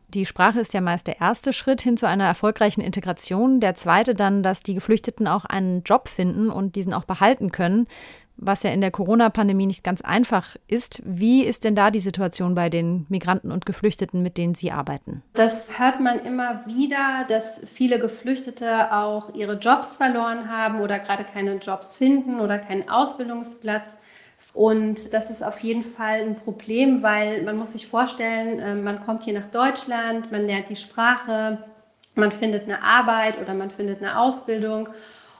Die 0.09 0.27
Sprache 0.27 0.59
ist 0.59 0.75
ja 0.75 0.81
meist 0.81 1.07
der 1.07 1.19
erste 1.19 1.53
Schritt 1.53 1.81
hin 1.81 1.97
zu 1.97 2.07
einer 2.07 2.25
erfolgreichen 2.25 2.81
Integration. 2.81 3.59
Der 3.59 3.73
zweite 3.73 4.13
dann, 4.13 4.43
dass 4.43 4.61
die 4.61 4.75
Geflüchteten 4.75 5.27
auch 5.27 5.43
einen 5.43 5.81
Job 5.81 6.07
finden 6.07 6.51
und 6.51 6.75
diesen 6.75 6.93
auch 6.93 7.05
behalten 7.05 7.51
können 7.51 7.87
was 8.37 8.63
ja 8.63 8.71
in 8.71 8.81
der 8.81 8.91
Corona-Pandemie 8.91 9.65
nicht 9.65 9.83
ganz 9.83 10.01
einfach 10.01 10.55
ist. 10.67 11.01
Wie 11.05 11.43
ist 11.43 11.63
denn 11.63 11.75
da 11.75 11.91
die 11.91 11.99
Situation 11.99 12.55
bei 12.55 12.69
den 12.69 13.05
Migranten 13.09 13.51
und 13.51 13.65
Geflüchteten, 13.65 14.21
mit 14.21 14.37
denen 14.37 14.55
Sie 14.55 14.71
arbeiten? 14.71 15.23
Das 15.33 15.79
hört 15.79 15.99
man 15.99 16.19
immer 16.19 16.65
wieder, 16.65 17.25
dass 17.27 17.61
viele 17.71 17.99
Geflüchtete 17.99 18.93
auch 18.93 19.33
ihre 19.35 19.57
Jobs 19.57 19.95
verloren 19.95 20.49
haben 20.49 20.81
oder 20.81 20.99
gerade 20.99 21.23
keine 21.23 21.55
Jobs 21.55 21.95
finden 21.95 22.39
oder 22.39 22.59
keinen 22.59 22.89
Ausbildungsplatz. 22.89 23.99
Und 24.53 25.13
das 25.13 25.31
ist 25.31 25.43
auf 25.43 25.59
jeden 25.59 25.83
Fall 25.83 26.21
ein 26.21 26.35
Problem, 26.35 27.01
weil 27.01 27.41
man 27.43 27.57
muss 27.57 27.73
sich 27.73 27.87
vorstellen, 27.87 28.59
äh, 28.59 28.75
man 28.75 29.03
kommt 29.03 29.23
hier 29.23 29.33
nach 29.33 29.49
Deutschland, 29.49 30.31
man 30.31 30.45
lernt 30.45 30.69
die 30.69 30.75
Sprache, 30.75 31.63
man 32.15 32.31
findet 32.31 32.63
eine 32.63 32.83
Arbeit 32.83 33.41
oder 33.41 33.55
man 33.55 33.71
findet 33.71 33.99
eine 33.99 34.19
Ausbildung 34.19 34.89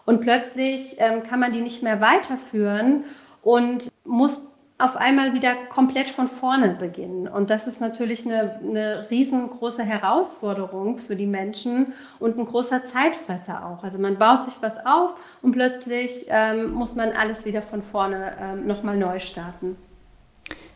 und 0.05 0.21
plötzlich 0.21 0.95
ähm, 0.99 1.23
kann 1.23 1.39
man 1.39 1.53
die 1.53 1.61
nicht 1.61 1.83
mehr 1.83 2.01
weiterführen 2.01 3.03
und 3.41 3.89
muss 4.05 4.49
auf 4.79 4.97
einmal 4.97 5.33
wieder 5.33 5.53
komplett 5.69 6.09
von 6.09 6.27
vorne 6.27 6.75
beginnen. 6.77 7.27
Und 7.27 7.49
das 7.49 7.67
ist 7.67 7.79
natürlich 7.79 8.25
eine, 8.25 8.59
eine 8.61 9.07
riesengroße 9.09 9.83
Herausforderung 9.83 10.97
für 10.97 11.15
die 11.15 11.27
Menschen 11.27 11.93
und 12.19 12.37
ein 12.37 12.45
großer 12.45 12.83
Zeitfresser 12.85 13.65
auch. 13.65 13.83
Also 13.83 13.99
man 13.99 14.17
baut 14.17 14.41
sich 14.41 14.55
was 14.61 14.85
auf 14.85 15.13
und 15.41 15.53
plötzlich 15.53 16.25
ähm, 16.27 16.71
muss 16.71 16.95
man 16.95 17.11
alles 17.11 17.45
wieder 17.45 17.61
von 17.61 17.81
vorne 17.81 18.33
ähm, 18.41 18.67
nochmal 18.67 18.97
neu 18.97 19.19
starten. 19.19 19.77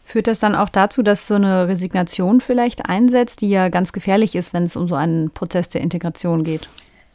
Führt 0.04 0.28
das 0.28 0.40
dann 0.40 0.56
auch 0.56 0.70
dazu, 0.70 1.04
dass 1.04 1.28
so 1.28 1.36
eine 1.36 1.68
Resignation 1.68 2.40
vielleicht 2.40 2.88
einsetzt, 2.88 3.42
die 3.42 3.50
ja 3.50 3.68
ganz 3.68 3.92
gefährlich 3.92 4.36
ist, 4.36 4.54
wenn 4.54 4.64
es 4.64 4.78
um 4.78 4.88
so 4.88 4.96
einen 4.96 5.32
Prozess 5.32 5.68
der 5.68 5.82
Integration 5.82 6.44
geht? 6.46 6.70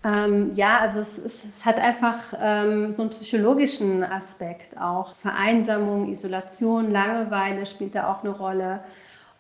Ähm, 0.04 0.52
ja, 0.54 0.78
also 0.78 1.00
es, 1.00 1.16
es, 1.18 1.44
es 1.44 1.64
hat 1.64 1.78
einfach 1.78 2.34
ähm, 2.40 2.90
so 2.90 3.02
einen 3.02 3.10
psychologischen 3.10 4.02
Aspekt 4.02 4.76
auch. 4.78 5.14
Vereinsamung, 5.16 6.08
Isolation, 6.10 6.90
Langeweile 6.90 7.66
spielt 7.66 7.94
da 7.94 8.12
auch 8.12 8.24
eine 8.24 8.36
Rolle. 8.36 8.80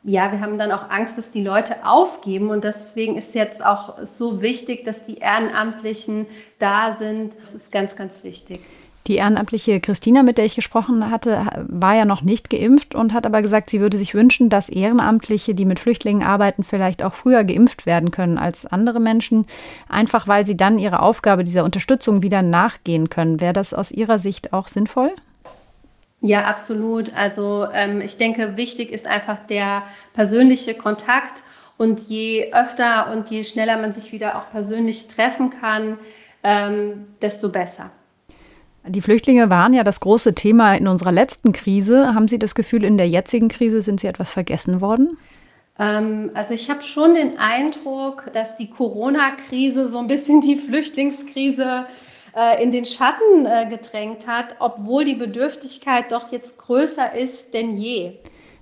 Ja, 0.04 0.30
wir 0.32 0.40
haben 0.40 0.58
dann 0.58 0.72
auch 0.72 0.90
Angst, 0.90 1.18
dass 1.18 1.30
die 1.30 1.42
Leute 1.42 1.86
aufgeben 1.86 2.50
und 2.50 2.64
deswegen 2.64 3.16
ist 3.16 3.34
jetzt 3.34 3.64
auch 3.64 4.04
so 4.04 4.42
wichtig, 4.42 4.84
dass 4.84 5.04
die 5.04 5.18
Ehrenamtlichen 5.18 6.26
da 6.58 6.96
sind. 6.96 7.36
Das 7.40 7.54
ist 7.54 7.70
ganz, 7.70 7.94
ganz 7.94 8.24
wichtig. 8.24 8.60
Die 9.08 9.16
ehrenamtliche 9.16 9.80
Christina, 9.80 10.22
mit 10.22 10.38
der 10.38 10.44
ich 10.44 10.54
gesprochen 10.54 11.10
hatte, 11.10 11.44
war 11.66 11.96
ja 11.96 12.04
noch 12.04 12.22
nicht 12.22 12.50
geimpft 12.50 12.94
und 12.94 13.12
hat 13.12 13.26
aber 13.26 13.42
gesagt, 13.42 13.68
sie 13.68 13.80
würde 13.80 13.98
sich 13.98 14.14
wünschen, 14.14 14.48
dass 14.48 14.68
Ehrenamtliche, 14.68 15.54
die 15.54 15.64
mit 15.64 15.80
Flüchtlingen 15.80 16.22
arbeiten, 16.22 16.62
vielleicht 16.62 17.02
auch 17.02 17.14
früher 17.14 17.42
geimpft 17.42 17.84
werden 17.84 18.12
können 18.12 18.38
als 18.38 18.64
andere 18.64 19.00
Menschen, 19.00 19.46
einfach 19.88 20.28
weil 20.28 20.46
sie 20.46 20.56
dann 20.56 20.78
ihrer 20.78 21.02
Aufgabe 21.02 21.42
dieser 21.42 21.64
Unterstützung 21.64 22.22
wieder 22.22 22.42
nachgehen 22.42 23.10
können. 23.10 23.40
Wäre 23.40 23.52
das 23.52 23.74
aus 23.74 23.90
Ihrer 23.90 24.20
Sicht 24.20 24.52
auch 24.52 24.68
sinnvoll? 24.68 25.12
Ja, 26.20 26.44
absolut. 26.44 27.12
Also 27.16 27.66
ähm, 27.72 28.00
ich 28.00 28.16
denke, 28.16 28.56
wichtig 28.56 28.92
ist 28.92 29.08
einfach 29.08 29.38
der 29.46 29.82
persönliche 30.14 30.74
Kontakt 30.74 31.42
und 31.76 32.00
je 32.08 32.52
öfter 32.52 33.10
und 33.12 33.30
je 33.30 33.42
schneller 33.42 33.76
man 33.78 33.90
sich 33.92 34.12
wieder 34.12 34.38
auch 34.38 34.48
persönlich 34.52 35.08
treffen 35.08 35.50
kann, 35.50 35.98
ähm, 36.44 37.08
desto 37.20 37.48
besser. 37.48 37.90
Die 38.86 39.00
Flüchtlinge 39.00 39.48
waren 39.48 39.74
ja 39.74 39.84
das 39.84 40.00
große 40.00 40.34
Thema 40.34 40.74
in 40.74 40.88
unserer 40.88 41.12
letzten 41.12 41.52
Krise. 41.52 42.14
Haben 42.14 42.26
Sie 42.26 42.38
das 42.38 42.54
Gefühl, 42.54 42.82
in 42.82 42.98
der 42.98 43.08
jetzigen 43.08 43.48
Krise 43.48 43.80
sind 43.80 44.00
Sie 44.00 44.08
etwas 44.08 44.32
vergessen 44.32 44.80
worden? 44.80 45.16
Ähm, 45.78 46.30
also 46.34 46.52
ich 46.54 46.68
habe 46.68 46.82
schon 46.82 47.14
den 47.14 47.38
Eindruck, 47.38 48.30
dass 48.32 48.56
die 48.56 48.68
Corona-Krise 48.68 49.88
so 49.88 49.98
ein 49.98 50.08
bisschen 50.08 50.40
die 50.40 50.56
Flüchtlingskrise 50.56 51.86
äh, 52.36 52.62
in 52.62 52.72
den 52.72 52.84
Schatten 52.84 53.46
äh, 53.46 53.66
gedrängt 53.68 54.26
hat, 54.26 54.56
obwohl 54.58 55.04
die 55.04 55.14
Bedürftigkeit 55.14 56.10
doch 56.10 56.32
jetzt 56.32 56.58
größer 56.58 57.14
ist 57.14 57.54
denn 57.54 57.72
je. 57.72 58.14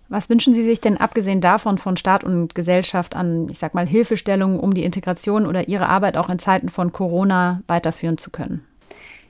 Was 0.09 0.29
wünschen 0.29 0.53
Sie 0.53 0.65
sich 0.65 0.81
denn 0.81 0.97
abgesehen 0.97 1.41
davon 1.41 1.79
von 1.79 1.97
Staat 1.97 2.25
und 2.25 2.55
Gesellschaft 2.57 3.15
an, 3.15 3.49
ich 3.49 3.59
sag 3.59 3.75
mal, 3.75 3.87
Hilfestellungen, 3.87 4.59
um 4.59 4.75
die 4.75 4.83
Integration 4.83 5.47
oder 5.47 5.69
Ihre 5.69 5.89
Arbeit 5.89 6.17
auch 6.17 6.29
in 6.29 6.41
Zeiten 6.41 6.69
von 6.69 6.93
Corona 6.93 7.63
weiterführen 7.69 8.19
zu 8.19 8.31
können? 8.31 8.67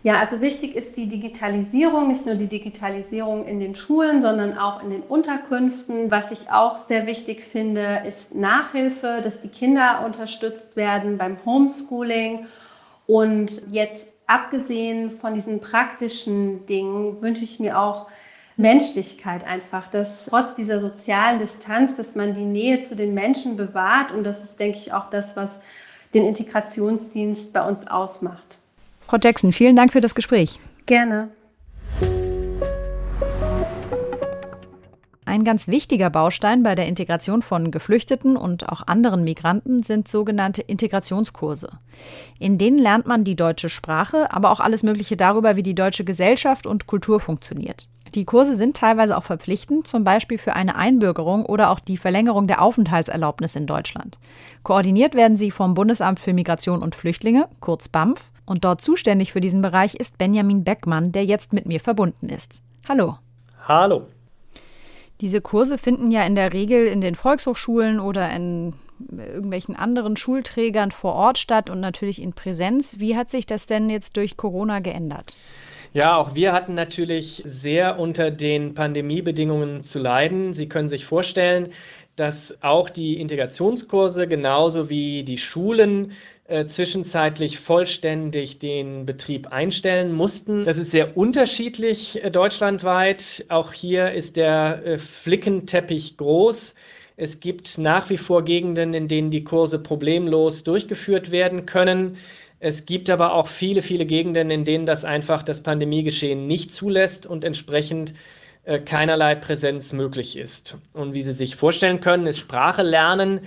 Ja, 0.03 0.19
also 0.19 0.41
wichtig 0.41 0.77
ist 0.77 0.97
die 0.97 1.07
Digitalisierung, 1.07 2.09
nicht 2.09 2.25
nur 2.25 2.35
die 2.35 2.47
Digitalisierung 2.47 3.47
in 3.47 3.61
den 3.61 3.75
Schulen, 3.75 4.23
sondern 4.23 4.57
auch 4.57 4.83
in 4.83 4.91
den 4.91 5.03
Unterkünften. 5.03 6.11
Was 6.11 6.31
ich 6.31 6.51
auch 6.51 6.79
sehr 6.79 7.07
wichtig 7.07 7.43
finde, 7.45 8.03
ist 8.07 8.35
Nachhilfe, 8.35 9.21
dass 9.23 9.43
die 9.43 9.49
Kinder 9.49 10.03
unterstützt 10.07 10.75
werden 10.77 11.19
beim 11.19 11.37
Homeschooling. 11.45 12.47
Und 13.07 13.67
jetzt 13.71 14.09
abgesehen 14.27 15.11
von 15.11 15.35
diesen 15.35 15.61
praktischen 15.61 16.65
Dingen 16.65 17.21
wünsche 17.21 17.45
ich 17.45 17.61
mir 17.61 17.79
auch 17.79 18.07
Menschlichkeit 18.57 19.47
einfach, 19.47 19.91
dass 19.91 20.25
trotz 20.25 20.55
dieser 20.55 20.81
sozialen 20.81 21.41
Distanz, 21.41 21.95
dass 21.97 22.15
man 22.15 22.35
die 22.35 22.47
Nähe 22.47 22.81
zu 22.81 22.97
den 22.97 23.13
Menschen 23.13 23.59
bewahrt. 23.59 24.13
Und 24.13 24.25
das 24.25 24.43
ist, 24.43 24.59
denke 24.59 24.79
ich, 24.79 24.95
auch 24.95 25.11
das, 25.11 25.37
was 25.37 25.61
den 26.15 26.25
Integrationsdienst 26.25 27.53
bei 27.53 27.69
uns 27.69 27.87
ausmacht. 27.87 28.60
Frau 29.11 29.19
Jackson, 29.21 29.53
vielen 29.53 29.75
Dank 29.75 29.91
für 29.91 30.01
das 30.01 30.15
Gespräch. 30.15 30.61
Gerne. 30.87 31.31
Ein 35.25 35.43
ganz 35.43 35.67
wichtiger 35.67 36.11
Baustein 36.11 36.63
bei 36.63 36.77
der 36.77 36.87
Integration 36.87 37.43
von 37.43 37.73
Geflüchteten 37.73 38.37
und 38.37 38.69
auch 38.69 38.87
anderen 38.87 39.25
Migranten 39.25 39.83
sind 39.83 40.07
sogenannte 40.07 40.63
Integrationskurse. 40.63 41.71
In 42.39 42.57
denen 42.57 42.79
lernt 42.79 43.09
man 43.09 43.25
die 43.25 43.35
deutsche 43.35 43.69
Sprache, 43.69 44.33
aber 44.33 44.53
auch 44.53 44.61
alles 44.61 44.85
Mögliche 44.85 45.17
darüber, 45.17 45.57
wie 45.57 45.65
die 45.65 45.75
deutsche 45.75 46.05
Gesellschaft 46.05 46.65
und 46.65 46.87
Kultur 46.87 47.19
funktioniert. 47.19 47.89
Die 48.15 48.25
Kurse 48.25 48.57
sind 48.57 48.77
teilweise 48.77 49.17
auch 49.17 49.23
verpflichtend, 49.23 49.87
zum 49.87 50.03
Beispiel 50.03 50.37
für 50.37 50.55
eine 50.55 50.75
Einbürgerung 50.75 51.47
oder 51.47 51.71
auch 51.71 51.79
die 51.79 51.97
Verlängerung 51.97 52.49
der 52.49 52.61
Aufenthaltserlaubnis 52.61 53.55
in 53.55 53.67
Deutschland. 53.67 54.19
Koordiniert 54.65 55.15
werden 55.15 55.37
sie 55.37 55.53
vom 55.53 55.75
Bundesamt 55.75 56.19
für 56.19 56.33
Migration 56.33 56.83
und 56.83 56.97
Flüchtlinge, 56.97 57.49
kurz 57.61 57.89
BAMF, 57.89 58.33
und 58.47 58.65
dort 58.65 58.81
zuständig 58.81 59.33
für 59.33 59.41
diesen 59.41 59.63
Bereich 59.63 59.95
ist 59.95 60.19
Benjamin 60.19 60.65
Beckmann, 60.65 61.13
der 61.13 61.25
jetzt 61.25 61.53
mit 61.53 61.67
mir 61.67 61.79
verbunden 61.79 62.29
ist. 62.29 62.63
Hallo. 62.89 63.17
Hallo. 63.69 64.09
Diese 65.21 65.41
Kurse 65.41 65.79
finden 65.79 66.11
ja 66.11 66.25
in 66.25 66.35
der 66.35 66.53
Regel 66.53 66.87
in 66.87 67.01
den 67.01 67.15
Volkshochschulen 67.15 68.01
oder 68.01 68.29
in 68.31 68.73
irgendwelchen 69.17 69.77
anderen 69.77 70.17
Schulträgern 70.17 70.91
vor 70.91 71.15
Ort 71.15 71.39
statt 71.39 71.71
und 71.71 71.81
natürlich 71.81 72.21
in 72.21 72.33
Präsenz. 72.33 72.99
Wie 72.99 73.17
hat 73.17 73.31
sich 73.31 73.47
das 73.47 73.67
denn 73.67 73.89
jetzt 73.89 74.17
durch 74.17 74.37
Corona 74.37 74.81
geändert? 74.81 75.37
Ja, 75.93 76.19
auch 76.19 76.37
wir 76.37 76.53
hatten 76.53 76.75
natürlich 76.75 77.43
sehr 77.45 77.99
unter 77.99 78.31
den 78.31 78.75
Pandemiebedingungen 78.75 79.83
zu 79.83 79.99
leiden. 79.99 80.55
Sie 80.55 80.69
können 80.69 80.89
sich 80.89 81.05
vorstellen, 81.05 81.71
dass 82.15 82.57
auch 82.63 82.89
die 82.91 83.21
Integrationskurse 83.21 84.29
genauso 84.29 84.89
wie 84.89 85.25
die 85.25 85.39
Schulen 85.39 86.13
äh, 86.47 86.67
zwischenzeitlich 86.67 87.59
vollständig 87.59 88.61
den 88.61 89.05
Betrieb 89.05 89.49
einstellen 89.49 90.13
mussten. 90.13 90.63
Das 90.65 90.79
ist 90.79 90.93
sehr 90.93 91.17
unterschiedlich 91.17 92.23
äh, 92.23 92.31
deutschlandweit. 92.31 93.47
Auch 93.49 93.73
hier 93.73 94.13
ist 94.13 94.37
der 94.37 94.87
äh, 94.87 94.99
Flickenteppich 94.99 96.17
groß. 96.17 96.77
Es 97.17 97.41
gibt 97.41 97.79
nach 97.79 98.11
wie 98.11 98.17
vor 98.17 98.45
Gegenden, 98.45 98.95
in 98.95 99.09
denen 99.09 99.31
die 99.31 99.43
Kurse 99.43 99.81
problemlos 99.81 100.63
durchgeführt 100.63 101.33
werden 101.33 101.67
können. 101.67 102.17
Es 102.61 102.85
gibt 102.85 103.09
aber 103.09 103.35
auch 103.35 103.49
viele, 103.49 103.81
viele 103.81 104.05
Gegenden, 104.05 104.51
in 104.51 104.65
denen 104.65 104.85
das 104.85 105.05
einfach 105.07 105.43
das 105.43 105.63
Pandemiegeschehen 105.63 106.47
nicht 106.47 106.75
zulässt 106.75 107.27
und 107.27 107.43
entsprechend 107.43 108.13
äh, 108.65 108.79
keinerlei 108.79 109.35
Präsenz 109.35 109.95
möglich 109.95 110.37
ist. 110.37 110.77
Und 110.93 111.15
wie 111.15 111.23
Sie 111.23 111.33
sich 111.33 111.57
vorstellen 111.57 112.01
können, 112.01 112.27
ist 112.27 112.39
Sprache 112.39 112.83
lernen, 112.83 113.41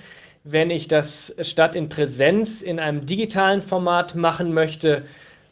wenn 0.44 0.72
ich 0.72 0.88
das 0.88 1.34
statt 1.42 1.76
in 1.76 1.90
Präsenz 1.90 2.64
in 2.64 2.80
einem 2.80 3.06
digitalen 3.06 3.62
Format 3.62 4.16
machen 4.16 4.52
möchte, 4.52 5.06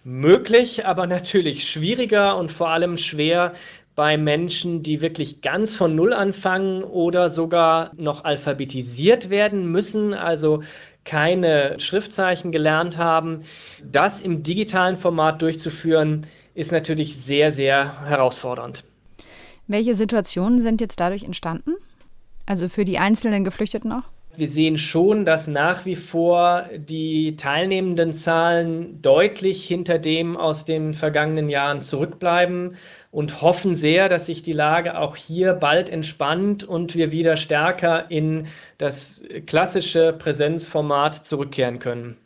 möglich, 0.03 0.85
aber 0.87 1.05
natürlich 1.05 1.69
schwieriger 1.69 2.37
und 2.37 2.51
vor 2.51 2.69
allem 2.69 2.97
schwer 2.97 3.53
bei 3.95 4.17
Menschen, 4.17 4.81
die 4.81 5.01
wirklich 5.01 5.41
ganz 5.41 5.75
von 5.75 5.95
Null 5.95 6.13
anfangen 6.13 6.83
oder 6.83 7.29
sogar 7.29 7.91
noch 7.95 8.23
alphabetisiert 8.23 9.29
werden 9.29 9.71
müssen, 9.71 10.13
also 10.13 10.63
keine 11.03 11.79
Schriftzeichen 11.79 12.51
gelernt 12.51 12.97
haben. 12.97 13.43
Das 13.83 14.21
im 14.21 14.43
digitalen 14.43 14.97
Format 14.97 15.41
durchzuführen, 15.41 16.27
ist 16.53 16.71
natürlich 16.71 17.17
sehr, 17.17 17.51
sehr 17.51 18.01
herausfordernd. 18.07 18.83
Welche 19.67 19.95
Situationen 19.95 20.61
sind 20.61 20.81
jetzt 20.81 20.99
dadurch 20.99 21.23
entstanden? 21.23 21.75
Also 22.45 22.67
für 22.67 22.83
die 22.83 22.99
einzelnen 22.99 23.43
Geflüchteten 23.43 23.91
auch? 23.91 24.03
Wir 24.35 24.47
sehen 24.47 24.77
schon, 24.77 25.25
dass 25.25 25.47
nach 25.47 25.85
wie 25.85 25.97
vor 25.97 26.65
die 26.77 27.35
teilnehmenden 27.35 28.15
Zahlen 28.15 29.01
deutlich 29.01 29.65
hinter 29.65 29.99
dem 29.99 30.37
aus 30.37 30.63
den 30.63 30.93
vergangenen 30.93 31.49
Jahren 31.49 31.81
zurückbleiben 31.81 32.75
und 33.11 33.41
hoffen 33.41 33.75
sehr, 33.75 34.07
dass 34.07 34.25
sich 34.25 34.41
die 34.41 34.53
Lage 34.53 34.97
auch 34.97 35.15
hier 35.15 35.53
bald 35.53 35.89
entspannt 35.89 36.63
und 36.63 36.95
wir 36.95 37.11
wieder 37.11 37.35
stärker 37.35 38.09
in 38.09 38.47
das 38.77 39.21
klassische 39.45 40.13
Präsenzformat 40.13 41.25
zurückkehren 41.25 41.79
können. 41.79 42.17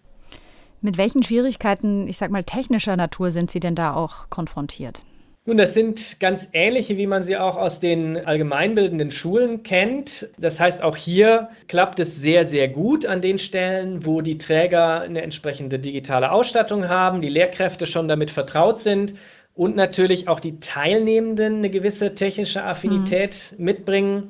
Mit 0.82 0.98
welchen 1.00 1.24
Schwierigkeiten, 1.24 2.08
ich 2.08 2.18
sag 2.18 2.30
mal 2.30 2.44
technischer 2.44 2.96
Natur, 2.96 3.32
sind 3.32 3.50
Sie 3.50 3.60
denn 3.60 3.74
da 3.74 3.96
auch 3.96 4.30
konfrontiert? 4.30 5.04
Nun, 5.48 5.58
das 5.58 5.76
sind 5.76 6.20
ganz 6.20 6.50
ähnliche, 6.54 6.98
wie 6.98 7.06
man 7.06 7.22
sie 7.22 7.38
auch 7.38 7.56
aus 7.56 7.80
den 7.80 8.18
allgemeinbildenden 8.18 9.12
Schulen 9.12 9.62
kennt. 9.62 10.28
Das 10.40 10.60
heißt, 10.60 10.82
auch 10.82 10.98
hier 10.98 11.50
klappt 11.68 12.00
es 12.00 12.16
sehr, 12.16 12.46
sehr 12.46 12.68
gut 12.68 13.06
an 13.06 13.22
den 13.22 13.38
Stellen, 13.38 14.08
wo 14.08 14.22
die 14.22 14.40
Träger 14.40 15.02
eine 15.02 15.22
entsprechende 15.22 15.78
digitale 15.78 16.32
Ausstattung 16.32 16.90
haben, 16.90 17.22
die 17.22 17.30
Lehrkräfte 17.30 17.86
schon 17.86 18.08
damit 18.08 18.32
vertraut 18.32 18.80
sind 18.80 19.14
und 19.56 19.76
natürlich 19.76 20.28
auch 20.28 20.40
die 20.40 20.60
Teilnehmenden 20.60 21.58
eine 21.58 21.70
gewisse 21.70 22.14
technische 22.14 22.64
Affinität 22.64 23.54
mhm. 23.58 23.66
mitbringen. 23.66 24.30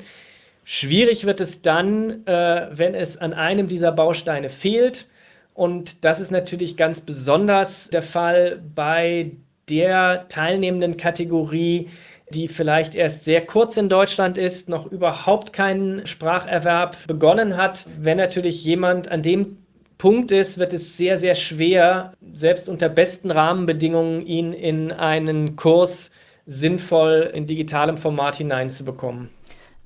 Schwierig 0.64 1.26
wird 1.26 1.42
es 1.42 1.62
dann, 1.62 2.26
äh, 2.26 2.68
wenn 2.72 2.96
es 2.96 3.18
an 3.18 3.34
einem 3.34 3.68
dieser 3.68 3.92
Bausteine 3.92 4.50
fehlt. 4.50 5.08
Und 5.54 6.04
das 6.04 6.20
ist 6.20 6.32
natürlich 6.32 6.78
ganz 6.78 7.02
besonders 7.02 7.90
der 7.90 8.04
Fall 8.04 8.62
bei 8.76 9.32
der 9.70 10.28
teilnehmenden 10.28 10.98
Kategorie, 10.98 11.90
die 12.30 12.48
vielleicht 12.48 12.96
erst 12.96 13.24
sehr 13.24 13.46
kurz 13.46 13.78
in 13.78 13.90
Deutschland 13.90 14.38
ist, 14.38 14.70
noch 14.70 14.92
überhaupt 14.92 15.54
keinen 15.54 16.06
Spracherwerb 16.06 16.98
begonnen 17.08 17.58
hat. 17.58 17.86
Wenn 18.00 18.18
natürlich 18.18 18.64
jemand 18.64 19.08
an 19.10 19.22
dem 19.22 19.65
Punkt 19.98 20.32
ist, 20.32 20.58
wird 20.58 20.74
es 20.74 20.98
sehr, 20.98 21.18
sehr 21.18 21.36
schwer, 21.36 22.14
selbst 22.34 22.68
unter 22.68 22.90
besten 22.90 23.32
Rahmenbedingungen 23.32 24.26
ihn 24.26 24.54
in 24.54 24.92
einen 24.92 25.56
Kurs 25.56 26.12
sinnvoll 26.46 27.32
in 27.34 27.46
digitalem 27.46 27.98
Format 27.98 28.36
hineinzubekommen. 28.36 29.30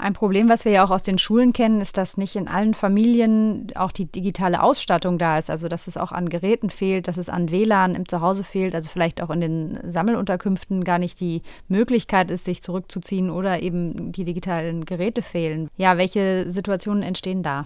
Ein 0.01 0.13
Problem, 0.13 0.47
was 0.47 0.63
wir 0.63 0.71
ja 0.71 0.85
auch 0.85 0.91
aus 0.91 1.03
den 1.03 1.17
Schulen 1.17 1.51
kennen, 1.51 1.81
ist, 1.81 1.97
dass 1.97 2.15
nicht 2.15 2.37
in 2.37 2.47
allen 2.47 2.73
Familien 2.73 3.67
auch 3.75 3.91
die 3.91 4.05
digitale 4.05 4.63
Ausstattung 4.63 5.17
da 5.17 5.37
ist. 5.37 5.49
Also, 5.49 5.67
dass 5.67 5.87
es 5.87 5.97
auch 5.97 6.13
an 6.13 6.29
Geräten 6.29 6.69
fehlt, 6.69 7.09
dass 7.09 7.17
es 7.17 7.27
an 7.27 7.51
WLAN 7.51 7.95
im 7.95 8.07
Zuhause 8.07 8.45
fehlt, 8.45 8.75
also 8.75 8.89
vielleicht 8.89 9.21
auch 9.21 9.29
in 9.29 9.41
den 9.41 9.77
Sammelunterkünften 9.85 10.85
gar 10.85 10.99
nicht 10.99 11.19
die 11.19 11.41
Möglichkeit 11.67 12.31
ist, 12.31 12.45
sich 12.45 12.63
zurückzuziehen 12.63 13.29
oder 13.29 13.61
eben 13.61 14.13
die 14.13 14.23
digitalen 14.23 14.85
Geräte 14.85 15.21
fehlen. 15.21 15.67
Ja, 15.75 15.97
welche 15.97 16.49
Situationen 16.49 17.03
entstehen 17.03 17.43
da? 17.43 17.65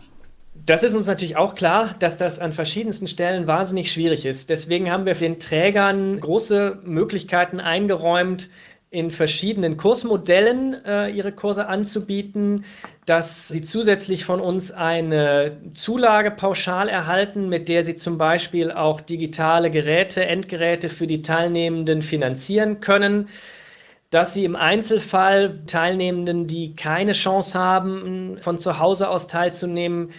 Das 0.55 0.83
ist 0.83 0.93
uns 0.93 1.07
natürlich 1.07 1.35
auch 1.35 1.55
klar, 1.55 1.95
dass 1.99 2.15
das 2.17 2.39
an 2.39 2.53
verschiedensten 2.53 3.07
Stellen 3.07 3.47
wahnsinnig 3.47 3.91
schwierig 3.91 4.25
ist. 4.25 4.49
Deswegen 4.49 4.91
haben 4.91 5.05
wir 5.05 5.15
den 5.15 5.39
Trägern 5.39 6.19
große 6.19 6.79
Möglichkeiten 6.83 7.59
eingeräumt, 7.59 8.49
in 8.91 9.09
verschiedenen 9.09 9.75
Kursmodellen 9.75 10.85
äh, 10.85 11.09
ihre 11.09 11.31
Kurse 11.31 11.65
anzubieten, 11.65 12.63
dass 13.07 13.47
sie 13.47 13.63
zusätzlich 13.63 14.23
von 14.23 14.39
uns 14.39 14.71
eine 14.71 15.57
Zulage 15.73 16.29
pauschal 16.29 16.89
erhalten, 16.89 17.49
mit 17.49 17.69
der 17.69 17.83
sie 17.83 17.95
zum 17.95 18.19
Beispiel 18.19 18.71
auch 18.71 19.01
digitale 19.01 19.71
Geräte, 19.71 20.23
Endgeräte 20.23 20.89
für 20.89 21.07
die 21.07 21.23
Teilnehmenden 21.23 22.03
finanzieren 22.03 22.81
können 22.81 23.29
dass 24.13 24.35
sie 24.35 24.45
im 24.45 24.55
Einzelfall 24.55 25.61
Teilnehmenden, 25.65 26.45
die 26.45 26.75
keine 26.75 27.13
Chance 27.13 27.57
haben, 27.57 28.37
von 28.41 28.59
zu 28.59 28.77
Hause 28.77 29.09
aus 29.09 29.25
teilzunehmen, 29.25 30.11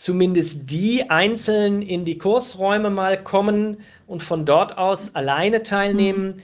zumindest 0.00 0.70
die 0.70 1.10
einzeln 1.10 1.82
in 1.82 2.04
die 2.04 2.16
Kursräume 2.16 2.90
mal 2.90 3.22
kommen 3.22 3.78
und 4.06 4.22
von 4.22 4.46
dort 4.46 4.78
aus 4.78 5.14
alleine 5.14 5.62
teilnehmen. 5.62 6.36
Mhm 6.36 6.42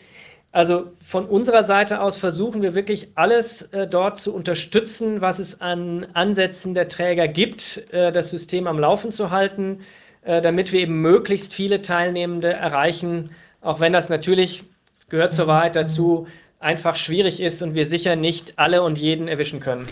also 0.57 0.87
von 1.05 1.27
unserer 1.27 1.65
Seite 1.65 2.01
aus 2.01 2.17
versuchen 2.17 2.63
wir 2.63 2.75
wirklich 2.75 3.09
alles 3.15 3.61
äh, 3.61 3.87
dort 3.87 4.19
zu 4.19 4.35
unterstützen, 4.35 5.21
was 5.21 5.39
es 5.39 5.61
an 5.61 6.07
Ansätzen 6.15 6.73
der 6.73 6.89
Träger 6.89 7.29
gibt, 7.29 7.93
äh, 7.93 8.11
das 8.11 8.31
System 8.31 8.67
am 8.67 8.79
Laufen 8.79 9.13
zu 9.13 9.31
halten, 9.31 9.81
äh, 10.23 10.41
damit 10.41 10.73
wir 10.73 10.81
eben 10.81 11.03
möglichst 11.03 11.53
viele 11.53 11.83
Teilnehmende 11.83 12.55
erreichen, 12.55 13.33
auch 13.61 13.81
wenn 13.81 13.93
das 13.93 14.09
natürlich, 14.09 14.65
das 14.97 15.09
gehört 15.11 15.35
zur 15.35 15.47
Wahrheit 15.47 15.77
dazu, 15.77 16.27
einfach 16.59 16.97
schwierig 16.97 17.43
ist 17.43 17.61
und 17.61 17.75
wir 17.75 17.85
sicher 17.85 18.17
nicht 18.17 18.55
alle 18.57 18.83
und 18.83 18.97
jeden 18.97 19.29
erwischen 19.29 19.61
können. 19.61 19.87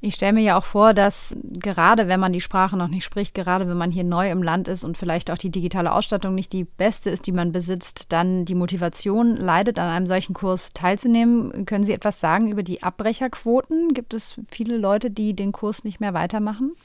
Ich 0.00 0.14
stelle 0.14 0.34
mir 0.34 0.42
ja 0.42 0.56
auch 0.56 0.64
vor, 0.64 0.94
dass 0.94 1.36
gerade 1.42 2.06
wenn 2.06 2.20
man 2.20 2.32
die 2.32 2.40
Sprache 2.40 2.76
noch 2.76 2.86
nicht 2.86 3.02
spricht, 3.02 3.34
gerade 3.34 3.68
wenn 3.68 3.76
man 3.76 3.90
hier 3.90 4.04
neu 4.04 4.30
im 4.30 4.44
Land 4.44 4.68
ist 4.68 4.84
und 4.84 4.96
vielleicht 4.96 5.28
auch 5.28 5.38
die 5.38 5.50
digitale 5.50 5.92
Ausstattung 5.92 6.36
nicht 6.36 6.52
die 6.52 6.62
beste 6.64 7.10
ist, 7.10 7.26
die 7.26 7.32
man 7.32 7.50
besitzt, 7.50 8.12
dann 8.12 8.44
die 8.44 8.54
Motivation 8.54 9.36
leidet, 9.36 9.80
an 9.80 9.88
einem 9.88 10.06
solchen 10.06 10.34
Kurs 10.34 10.72
teilzunehmen. 10.72 11.66
Können 11.66 11.82
Sie 11.82 11.92
etwas 11.92 12.20
sagen 12.20 12.48
über 12.48 12.62
die 12.62 12.84
Abbrecherquoten? 12.84 13.92
Gibt 13.92 14.14
es 14.14 14.40
viele 14.48 14.76
Leute, 14.76 15.10
die 15.10 15.34
den 15.34 15.50
Kurs 15.50 15.82
nicht 15.82 16.00
mehr 16.00 16.14
weitermachen? 16.14 16.76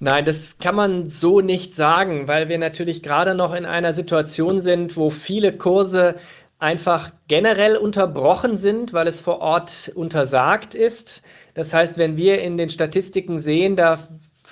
Nein, 0.00 0.26
das 0.26 0.58
kann 0.58 0.74
man 0.74 1.08
so 1.08 1.40
nicht 1.40 1.76
sagen, 1.76 2.28
weil 2.28 2.50
wir 2.50 2.58
natürlich 2.58 3.02
gerade 3.02 3.34
noch 3.34 3.54
in 3.54 3.64
einer 3.64 3.94
Situation 3.94 4.60
sind, 4.60 4.98
wo 4.98 5.08
viele 5.08 5.56
Kurse 5.56 6.16
einfach 6.58 7.10
generell 7.28 7.76
unterbrochen 7.76 8.56
sind, 8.56 8.92
weil 8.92 9.06
es 9.06 9.20
vor 9.20 9.40
Ort 9.40 9.92
untersagt 9.94 10.74
ist. 10.74 11.22
Das 11.54 11.74
heißt, 11.74 11.98
wenn 11.98 12.16
wir 12.16 12.40
in 12.40 12.56
den 12.56 12.68
Statistiken 12.68 13.38
sehen, 13.38 13.76
da 13.76 13.98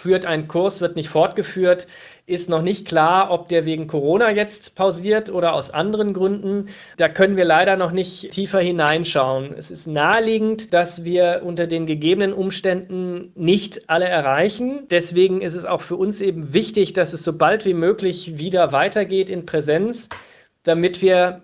führt 0.03 0.27
ein 0.27 0.49
Kurs, 0.49 0.81
wird 0.81 0.97
nicht 0.97 1.09
fortgeführt, 1.09 1.87
ist 2.27 2.49
noch 2.49 2.63
nicht 2.63 2.89
klar, 2.89 3.31
ob 3.31 3.49
der 3.49 3.67
wegen 3.67 3.87
Corona 3.87 4.31
jetzt 4.31 4.75
pausiert 4.75 5.31
oder 5.31 5.53
aus 5.55 5.71
anderen 5.71 6.13
Gründen. 6.13 6.71
Da 6.97 7.09
können 7.09 7.37
wir 7.37 7.45
leider 7.45 7.77
noch 7.77 7.93
nicht 7.93 8.31
tiefer 8.31 8.61
hineinschauen. 8.61 9.55
Es 9.57 9.71
ist 9.71 9.87
naheliegend, 9.87 10.75
dass 10.75 11.05
wir 11.05 11.43
unter 11.45 11.69
den 11.69 11.87
gegebenen 11.87 12.33
Umständen 12.33 13.33
nicht 13.37 13.89
alle 13.89 14.07
erreichen. 14.07 14.89
Deswegen 14.91 15.41
ist 15.41 15.55
es 15.55 15.65
auch 15.65 15.83
für 15.83 15.97
uns 15.97 16.21
eben 16.21 16.53
wichtig, 16.53 16.95
dass 16.95 17.13
es 17.13 17.23
so 17.23 17.37
bald 17.37 17.65
wie 17.65 17.75
möglich 17.75 18.39
wieder 18.39 18.73
weitergeht 18.73 19.31
in 19.31 19.47
Präsenz, 19.47 20.09
damit 20.65 21.01
wir 21.01 21.43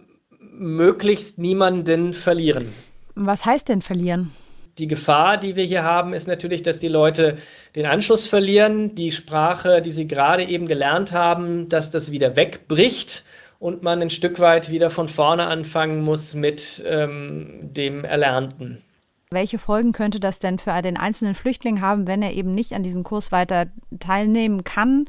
möglichst 0.58 1.38
niemanden 1.38 2.12
verlieren. 2.12 2.72
Was 3.14 3.44
heißt 3.44 3.68
denn 3.68 3.82
verlieren? 3.82 4.32
Die 4.78 4.86
Gefahr, 4.86 5.38
die 5.38 5.56
wir 5.56 5.64
hier 5.64 5.82
haben, 5.82 6.12
ist 6.12 6.28
natürlich, 6.28 6.62
dass 6.62 6.78
die 6.78 6.88
Leute 6.88 7.36
den 7.74 7.86
Anschluss 7.86 8.26
verlieren, 8.26 8.94
die 8.94 9.10
Sprache, 9.10 9.82
die 9.82 9.90
sie 9.90 10.06
gerade 10.06 10.44
eben 10.44 10.66
gelernt 10.66 11.12
haben, 11.12 11.68
dass 11.68 11.90
das 11.90 12.12
wieder 12.12 12.36
wegbricht 12.36 13.24
und 13.58 13.82
man 13.82 14.00
ein 14.00 14.10
Stück 14.10 14.38
weit 14.38 14.70
wieder 14.70 14.90
von 14.90 15.08
vorne 15.08 15.46
anfangen 15.46 16.02
muss 16.02 16.34
mit 16.34 16.82
ähm, 16.86 17.58
dem 17.62 18.04
Erlernten. 18.04 18.82
Welche 19.30 19.58
Folgen 19.58 19.92
könnte 19.92 20.20
das 20.20 20.38
denn 20.38 20.58
für 20.58 20.80
den 20.80 20.96
einzelnen 20.96 21.34
Flüchtling 21.34 21.80
haben, 21.80 22.06
wenn 22.06 22.22
er 22.22 22.32
eben 22.32 22.54
nicht 22.54 22.72
an 22.72 22.82
diesem 22.82 23.02
Kurs 23.02 23.30
weiter 23.32 23.66
teilnehmen 23.98 24.64
kann 24.64 25.06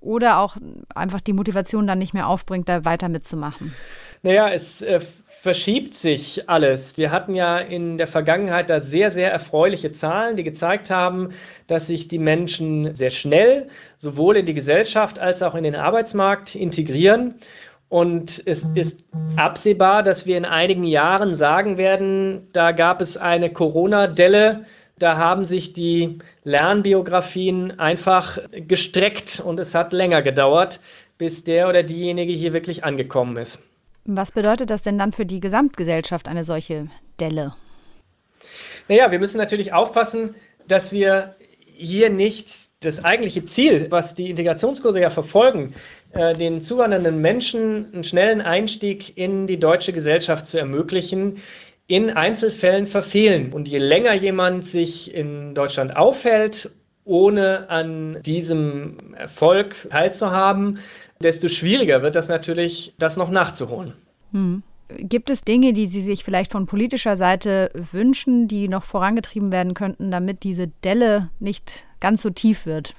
oder 0.00 0.38
auch 0.38 0.58
einfach 0.94 1.20
die 1.20 1.32
Motivation 1.32 1.86
dann 1.86 1.98
nicht 1.98 2.14
mehr 2.14 2.28
aufbringt, 2.28 2.68
da 2.68 2.84
weiter 2.84 3.08
mitzumachen? 3.08 3.74
Naja, 4.22 4.50
es 4.50 4.82
äh, 4.82 5.00
verschiebt 5.40 5.94
sich 5.94 6.48
alles. 6.48 6.98
Wir 6.98 7.10
hatten 7.10 7.34
ja 7.34 7.58
in 7.58 7.96
der 7.96 8.08
Vergangenheit 8.08 8.70
da 8.70 8.80
sehr, 8.80 9.10
sehr 9.10 9.30
erfreuliche 9.30 9.92
Zahlen, 9.92 10.36
die 10.36 10.42
gezeigt 10.42 10.90
haben, 10.90 11.30
dass 11.66 11.86
sich 11.86 12.08
die 12.08 12.18
Menschen 12.18 12.94
sehr 12.96 13.10
schnell 13.10 13.68
sowohl 13.96 14.36
in 14.36 14.46
die 14.46 14.54
Gesellschaft 14.54 15.18
als 15.18 15.42
auch 15.42 15.54
in 15.54 15.62
den 15.62 15.76
Arbeitsmarkt 15.76 16.54
integrieren. 16.54 17.34
Und 17.88 18.42
es 18.44 18.68
ist 18.74 19.04
absehbar, 19.36 20.02
dass 20.02 20.26
wir 20.26 20.36
in 20.36 20.44
einigen 20.44 20.84
Jahren 20.84 21.34
sagen 21.34 21.78
werden, 21.78 22.48
da 22.52 22.72
gab 22.72 23.00
es 23.00 23.16
eine 23.16 23.50
Corona-Delle, 23.50 24.64
da 24.98 25.16
haben 25.16 25.44
sich 25.44 25.72
die 25.72 26.18
Lernbiografien 26.44 27.78
einfach 27.78 28.38
gestreckt 28.50 29.40
und 29.42 29.60
es 29.60 29.74
hat 29.74 29.92
länger 29.92 30.22
gedauert, 30.22 30.80
bis 31.16 31.44
der 31.44 31.68
oder 31.68 31.82
diejenige 31.82 32.32
hier 32.32 32.52
wirklich 32.52 32.84
angekommen 32.84 33.36
ist. 33.36 33.62
Was 34.10 34.32
bedeutet 34.32 34.70
das 34.70 34.80
denn 34.80 34.96
dann 34.96 35.12
für 35.12 35.26
die 35.26 35.38
Gesamtgesellschaft, 35.38 36.28
eine 36.28 36.42
solche 36.42 36.88
Delle? 37.20 37.52
Naja, 38.88 39.10
wir 39.10 39.18
müssen 39.18 39.36
natürlich 39.36 39.74
aufpassen, 39.74 40.34
dass 40.66 40.92
wir 40.92 41.36
hier 41.76 42.08
nicht 42.08 42.70
das 42.82 43.04
eigentliche 43.04 43.44
Ziel, 43.44 43.88
was 43.90 44.14
die 44.14 44.30
Integrationskurse 44.30 44.98
ja 44.98 45.10
verfolgen, 45.10 45.74
äh, 46.12 46.34
den 46.34 46.62
zuwandernden 46.62 47.20
Menschen 47.20 47.92
einen 47.92 48.02
schnellen 48.02 48.40
Einstieg 48.40 49.18
in 49.18 49.46
die 49.46 49.60
deutsche 49.60 49.92
Gesellschaft 49.92 50.46
zu 50.46 50.56
ermöglichen, 50.56 51.42
in 51.86 52.08
Einzelfällen 52.08 52.86
verfehlen. 52.86 53.52
Und 53.52 53.68
je 53.68 53.78
länger 53.78 54.14
jemand 54.14 54.64
sich 54.64 55.12
in 55.12 55.54
Deutschland 55.54 55.94
aufhält, 55.94 56.70
ohne 57.04 57.70
an 57.70 58.20
diesem 58.22 59.14
Erfolg 59.14 59.88
teilzuhaben, 59.90 60.78
desto 61.20 61.48
schwieriger 61.48 62.02
wird 62.02 62.14
das 62.14 62.28
natürlich, 62.28 62.94
das 62.98 63.16
noch 63.16 63.30
nachzuholen. 63.30 63.94
Hm. 64.32 64.62
Gibt 64.88 65.28
es 65.28 65.42
Dinge, 65.42 65.74
die 65.74 65.86
Sie 65.86 66.00
sich 66.00 66.24
vielleicht 66.24 66.50
von 66.50 66.64
politischer 66.64 67.16
Seite 67.18 67.70
wünschen, 67.74 68.48
die 68.48 68.68
noch 68.68 68.84
vorangetrieben 68.84 69.52
werden 69.52 69.74
könnten, 69.74 70.10
damit 70.10 70.44
diese 70.44 70.68
Delle 70.82 71.28
nicht 71.40 71.86
ganz 72.00 72.22
so 72.22 72.30
tief 72.30 72.64
wird? 72.64 72.94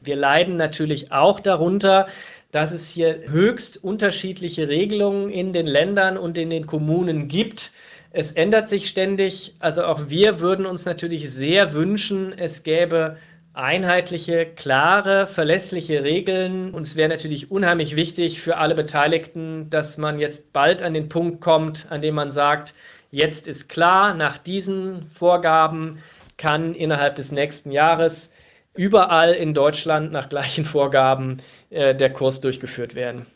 Wir 0.00 0.16
leiden 0.16 0.56
natürlich 0.56 1.10
auch 1.10 1.40
darunter, 1.40 2.06
dass 2.52 2.70
es 2.70 2.88
hier 2.88 3.22
höchst 3.26 3.82
unterschiedliche 3.82 4.68
Regelungen 4.68 5.30
in 5.30 5.52
den 5.52 5.66
Ländern 5.66 6.16
und 6.16 6.38
in 6.38 6.50
den 6.50 6.66
Kommunen 6.66 7.26
gibt. 7.26 7.72
Es 8.12 8.30
ändert 8.30 8.68
sich 8.68 8.86
ständig. 8.86 9.56
Also 9.58 9.82
auch 9.82 10.08
wir 10.08 10.38
würden 10.38 10.66
uns 10.66 10.84
natürlich 10.84 11.30
sehr 11.30 11.74
wünschen, 11.74 12.32
es 12.32 12.62
gäbe 12.62 13.16
einheitliche, 13.54 14.44
klare, 14.46 15.26
verlässliche 15.26 16.02
Regeln. 16.02 16.74
Und 16.74 16.82
es 16.82 16.96
wäre 16.96 17.08
natürlich 17.08 17.50
unheimlich 17.50 17.96
wichtig 17.96 18.40
für 18.40 18.58
alle 18.58 18.74
Beteiligten, 18.74 19.70
dass 19.70 19.96
man 19.96 20.18
jetzt 20.18 20.52
bald 20.52 20.82
an 20.82 20.92
den 20.92 21.08
Punkt 21.08 21.40
kommt, 21.40 21.86
an 21.90 22.00
dem 22.02 22.16
man 22.16 22.30
sagt, 22.30 22.74
jetzt 23.10 23.46
ist 23.48 23.68
klar, 23.68 24.14
nach 24.14 24.38
diesen 24.38 25.08
Vorgaben 25.14 26.00
kann 26.36 26.74
innerhalb 26.74 27.16
des 27.16 27.30
nächsten 27.30 27.70
Jahres 27.70 28.28
überall 28.74 29.32
in 29.32 29.54
Deutschland 29.54 30.10
nach 30.10 30.28
gleichen 30.28 30.64
Vorgaben 30.64 31.38
äh, 31.70 31.94
der 31.94 32.12
Kurs 32.12 32.40
durchgeführt 32.40 32.96
werden. 32.96 33.26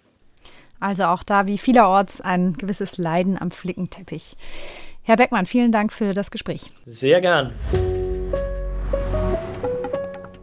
Also 0.80 1.04
auch 1.04 1.22
da 1.22 1.46
wie 1.46 1.58
vielerorts 1.58 2.20
ein 2.20 2.54
gewisses 2.54 2.98
Leiden 2.98 3.40
am 3.40 3.50
Flickenteppich. 3.50 4.36
Herr 5.02 5.16
Beckmann, 5.16 5.46
vielen 5.46 5.72
Dank 5.72 5.92
für 5.92 6.12
das 6.12 6.30
Gespräch. 6.30 6.70
Sehr 6.86 7.20
gern. 7.20 7.52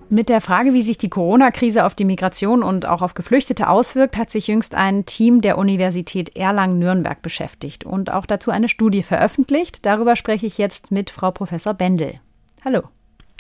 Mit 0.10 0.30
der 0.30 0.40
Frage, 0.40 0.74
wie 0.74 0.84
sich 0.84 1.00
die 1.00 1.10
Corona-Krise 1.10 1.84
auf 1.84 1.96
die 1.96 2.06
Migration 2.06 2.62
und 2.62 2.86
auch 2.86 3.02
auf 3.02 3.16
Geflüchtete 3.16 3.68
auswirkt, 3.68 4.18
hat 4.18 4.30
sich 4.30 4.46
jüngst 4.48 4.76
ein 4.76 5.08
Team 5.08 5.42
der 5.42 5.58
Universität 5.58 6.38
Erlangen-Nürnberg 6.38 7.24
beschäftigt 7.24 7.86
und 7.86 8.12
auch 8.12 8.28
dazu 8.28 8.52
eine 8.52 8.70
Studie 8.70 9.02
veröffentlicht. 9.02 9.84
Darüber 9.86 10.16
spreche 10.16 10.46
ich 10.46 10.60
jetzt 10.60 10.92
mit 10.92 11.10
Frau 11.10 11.32
Professor 11.32 11.74
Bendel. 11.74 12.16
Hallo. 12.64 12.84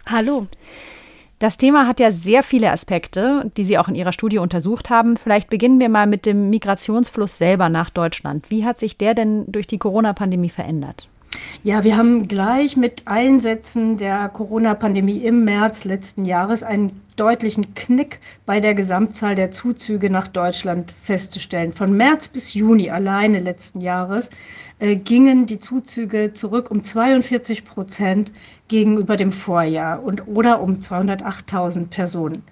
Hallo. 0.08 0.47
Das 1.38 1.58
Thema 1.58 1.86
hat 1.86 1.99
ja 1.99 2.12
sehr 2.12 2.41
viele 2.41 2.71
Aspekte, 2.71 3.51
die 3.58 3.65
Sie 3.65 3.78
auch 3.78 3.88
in 3.88 3.95
Ihrer 3.95 4.13
Studie 4.13 4.39
untersucht 4.39 4.89
haben. 4.89 5.17
Vielleicht 5.17 5.51
beginnen 5.51 5.80
wir 5.80 5.89
mal 5.89 6.08
mit 6.08 6.25
dem 6.25 6.49
Migrationsfluss 6.49 7.38
selber 7.38 7.69
nach 7.69 7.91
Deutschland. 7.91 8.49
Wie 8.49 8.65
hat 8.65 8.80
sich 8.80 8.97
der 8.97 9.13
denn 9.13 9.45
durch 9.51 9.67
die 9.67 9.78
Corona-Pandemie 9.78 10.49
verändert? 10.49 11.10
Ja, 11.63 11.84
wir 11.84 11.98
haben 11.98 12.28
gleich 12.28 12.78
mit 12.78 13.08
Einsätzen 13.08 13.98
der 13.98 14.30
Corona-Pandemie 14.30 15.17
im 15.17 15.45
März 15.45 15.84
letzten 15.84 16.26
Jahres 16.26 16.63
einen 16.63 17.02
deutlichen 17.15 17.74
Knick 17.76 18.19
bei 18.45 18.60
der 18.60 18.74
Gesamtzahl 18.74 19.36
der 19.36 19.52
Zuzüge 19.52 20.10
nach 20.10 20.28
Deutschland 20.28 20.91
festzustellen. 20.91 21.71
Von 21.74 21.95
März 21.95 22.28
bis 22.28 22.54
Juni 22.54 22.89
alleine 22.89 23.39
letzten 23.39 23.82
Jahres 23.82 24.30
äh, 24.80 24.95
gingen 24.95 25.45
die 25.45 25.60
Zuzüge 25.60 26.34
zurück 26.34 26.69
um 26.71 26.84
42 26.84 27.65
Prozent 27.65 28.32
gegenüber 28.67 29.17
dem 29.17 29.32
Vorjahr 29.32 30.04
und 30.04 30.28
oder 30.28 30.62
um 30.62 30.80
208.000 30.80 31.88
Personen. 31.88 32.43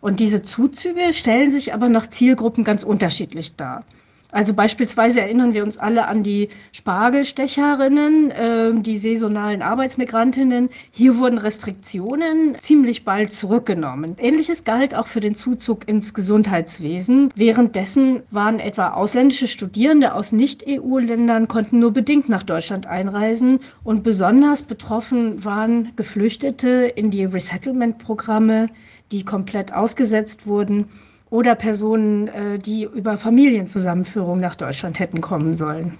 Und 0.00 0.20
diese 0.20 0.42
Zuzüge 0.42 1.12
stellen 1.12 1.52
sich 1.52 1.74
aber 1.74 1.88
nach 1.88 2.06
Zielgruppen 2.06 2.64
ganz 2.64 2.84
unterschiedlich 2.84 3.56
dar. 3.56 3.84
Also 4.30 4.52
beispielsweise 4.52 5.22
erinnern 5.22 5.54
wir 5.54 5.64
uns 5.64 5.78
alle 5.78 6.06
an 6.06 6.22
die 6.22 6.50
Spargelstecherinnen, 6.72 8.30
äh, 8.30 8.74
die 8.74 8.98
saisonalen 8.98 9.62
Arbeitsmigrantinnen. 9.62 10.68
Hier 10.90 11.16
wurden 11.16 11.38
Restriktionen 11.38 12.56
ziemlich 12.60 13.04
bald 13.06 13.32
zurückgenommen. 13.32 14.16
Ähnliches 14.18 14.64
galt 14.64 14.94
auch 14.94 15.06
für 15.06 15.20
den 15.20 15.34
Zuzug 15.34 15.88
ins 15.88 16.12
Gesundheitswesen. 16.12 17.30
Währenddessen 17.36 18.22
waren 18.30 18.58
etwa 18.58 18.90
ausländische 18.90 19.48
Studierende 19.48 20.12
aus 20.12 20.30
Nicht-EU-Ländern 20.32 21.48
konnten 21.48 21.78
nur 21.78 21.92
bedingt 21.92 22.28
nach 22.28 22.42
Deutschland 22.42 22.86
einreisen 22.86 23.60
und 23.82 24.02
besonders 24.04 24.62
betroffen 24.62 25.42
waren 25.42 25.92
Geflüchtete 25.96 26.92
in 26.94 27.10
die 27.10 27.24
Resettlement-Programme, 27.24 28.68
die 29.10 29.24
komplett 29.24 29.72
ausgesetzt 29.72 30.46
wurden 30.46 30.86
oder 31.30 31.54
Personen, 31.54 32.28
äh, 32.28 32.58
die 32.58 32.84
über 32.84 33.16
Familienzusammenführung 33.16 34.40
nach 34.40 34.54
Deutschland 34.54 34.98
hätten 34.98 35.20
kommen 35.20 35.56
sollen. 35.56 35.98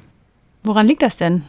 Woran 0.63 0.87
liegt 0.87 1.03
das 1.03 1.17
denn? 1.17 1.45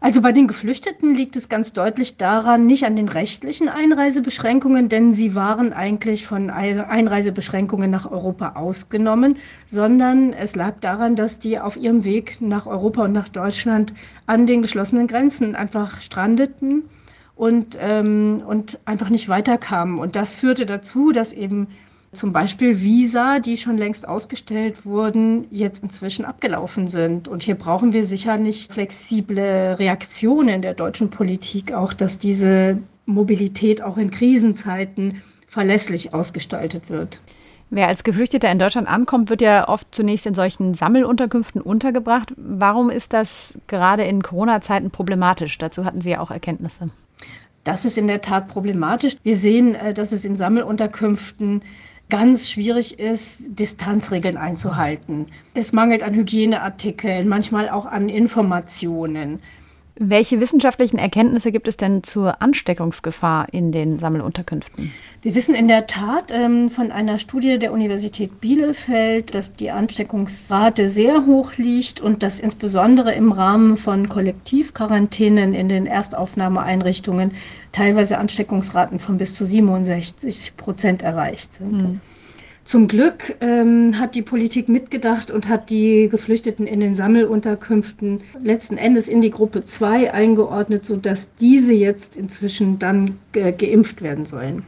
Also 0.00 0.22
bei 0.22 0.30
den 0.30 0.46
Geflüchteten 0.46 1.16
liegt 1.16 1.34
es 1.34 1.48
ganz 1.48 1.72
deutlich 1.72 2.16
daran, 2.16 2.66
nicht 2.66 2.84
an 2.84 2.94
den 2.94 3.08
rechtlichen 3.08 3.68
Einreisebeschränkungen, 3.68 4.88
denn 4.88 5.10
sie 5.10 5.34
waren 5.34 5.72
eigentlich 5.72 6.24
von 6.24 6.50
Einreisebeschränkungen 6.50 7.90
nach 7.90 8.08
Europa 8.08 8.52
ausgenommen, 8.54 9.38
sondern 9.66 10.32
es 10.32 10.54
lag 10.54 10.74
daran, 10.80 11.16
dass 11.16 11.40
die 11.40 11.58
auf 11.58 11.76
ihrem 11.76 12.04
Weg 12.04 12.40
nach 12.40 12.66
Europa 12.66 13.04
und 13.04 13.12
nach 13.12 13.28
Deutschland 13.28 13.92
an 14.26 14.46
den 14.46 14.62
geschlossenen 14.62 15.08
Grenzen 15.08 15.56
einfach 15.56 16.00
strandeten 16.00 16.84
und, 17.34 17.76
ähm, 17.80 18.42
und 18.46 18.78
einfach 18.84 19.10
nicht 19.10 19.28
weiterkamen. 19.28 19.98
Und 19.98 20.14
das 20.14 20.32
führte 20.32 20.64
dazu, 20.64 21.10
dass 21.10 21.32
eben 21.32 21.66
zum 22.12 22.32
Beispiel 22.32 22.80
Visa, 22.80 23.38
die 23.38 23.56
schon 23.56 23.76
längst 23.76 24.08
ausgestellt 24.08 24.86
wurden, 24.86 25.46
jetzt 25.50 25.82
inzwischen 25.82 26.24
abgelaufen 26.24 26.86
sind. 26.86 27.28
Und 27.28 27.42
hier 27.42 27.54
brauchen 27.54 27.92
wir 27.92 28.04
sicher 28.04 28.38
nicht 28.38 28.72
flexible 28.72 29.76
Reaktionen 29.78 30.62
der 30.62 30.74
deutschen 30.74 31.10
Politik, 31.10 31.72
auch 31.72 31.92
dass 31.92 32.18
diese 32.18 32.78
Mobilität 33.04 33.82
auch 33.82 33.98
in 33.98 34.10
Krisenzeiten 34.10 35.22
verlässlich 35.46 36.14
ausgestaltet 36.14 36.88
wird. 36.88 37.20
Wer 37.70 37.88
als 37.88 38.02
Geflüchteter 38.02 38.50
in 38.50 38.58
Deutschland 38.58 38.88
ankommt, 38.88 39.28
wird 39.28 39.42
ja 39.42 39.68
oft 39.68 39.88
zunächst 39.94 40.24
in 40.24 40.34
solchen 40.34 40.72
Sammelunterkünften 40.72 41.60
untergebracht. 41.60 42.32
Warum 42.36 42.88
ist 42.88 43.12
das 43.12 43.58
gerade 43.66 44.04
in 44.04 44.22
Corona-Zeiten 44.22 44.90
problematisch? 44.90 45.58
Dazu 45.58 45.84
hatten 45.84 46.00
Sie 46.00 46.10
ja 46.10 46.20
auch 46.20 46.30
Erkenntnisse. 46.30 46.90
Das 47.64 47.84
ist 47.84 47.98
in 47.98 48.06
der 48.06 48.22
Tat 48.22 48.48
problematisch. 48.48 49.16
Wir 49.22 49.36
sehen, 49.36 49.74
äh, 49.74 49.92
dass 49.92 50.12
es 50.12 50.24
in 50.24 50.36
Sammelunterkünften 50.36 51.62
ganz 52.10 52.50
schwierig 52.50 52.98
ist, 52.98 53.58
Distanzregeln 53.58 54.36
einzuhalten. 54.36 55.26
Es 55.54 55.72
mangelt 55.72 56.02
an 56.02 56.14
Hygieneartikeln, 56.14 57.28
manchmal 57.28 57.68
auch 57.68 57.86
an 57.86 58.08
Informationen. 58.08 59.40
Welche 60.00 60.40
wissenschaftlichen 60.40 60.98
Erkenntnisse 60.98 61.50
gibt 61.50 61.66
es 61.66 61.76
denn 61.76 62.04
zur 62.04 62.40
Ansteckungsgefahr 62.40 63.52
in 63.52 63.72
den 63.72 63.98
Sammelunterkünften? 63.98 64.92
Wir 65.22 65.34
wissen 65.34 65.56
in 65.56 65.66
der 65.66 65.88
Tat 65.88 66.30
ähm, 66.30 66.68
von 66.68 66.92
einer 66.92 67.18
Studie 67.18 67.58
der 67.58 67.72
Universität 67.72 68.40
Bielefeld, 68.40 69.34
dass 69.34 69.54
die 69.54 69.72
Ansteckungsrate 69.72 70.86
sehr 70.86 71.26
hoch 71.26 71.54
liegt 71.56 72.00
und 72.00 72.22
dass 72.22 72.38
insbesondere 72.38 73.12
im 73.12 73.32
Rahmen 73.32 73.76
von 73.76 74.08
Kollektivquarantänen 74.08 75.52
in 75.52 75.68
den 75.68 75.86
Erstaufnahmeeinrichtungen 75.86 77.32
teilweise 77.72 78.18
Ansteckungsraten 78.18 79.00
von 79.00 79.18
bis 79.18 79.34
zu 79.34 79.44
67 79.44 80.56
Prozent 80.56 81.02
erreicht 81.02 81.54
sind. 81.54 81.82
Hm. 81.82 82.00
Zum 82.68 82.86
Glück 82.86 83.34
ähm, 83.40 83.98
hat 83.98 84.14
die 84.14 84.20
Politik 84.20 84.68
mitgedacht 84.68 85.30
und 85.30 85.48
hat 85.48 85.70
die 85.70 86.06
Geflüchteten 86.10 86.66
in 86.66 86.80
den 86.80 86.94
Sammelunterkünften 86.94 88.20
letzten 88.44 88.76
Endes 88.76 89.08
in 89.08 89.22
die 89.22 89.30
Gruppe 89.30 89.64
2 89.64 90.12
eingeordnet, 90.12 90.84
sodass 90.84 91.34
diese 91.36 91.72
jetzt 91.72 92.18
inzwischen 92.18 92.78
dann 92.78 93.16
ge 93.32 93.52
geimpft 93.52 94.02
werden 94.02 94.26
sollen. 94.26 94.64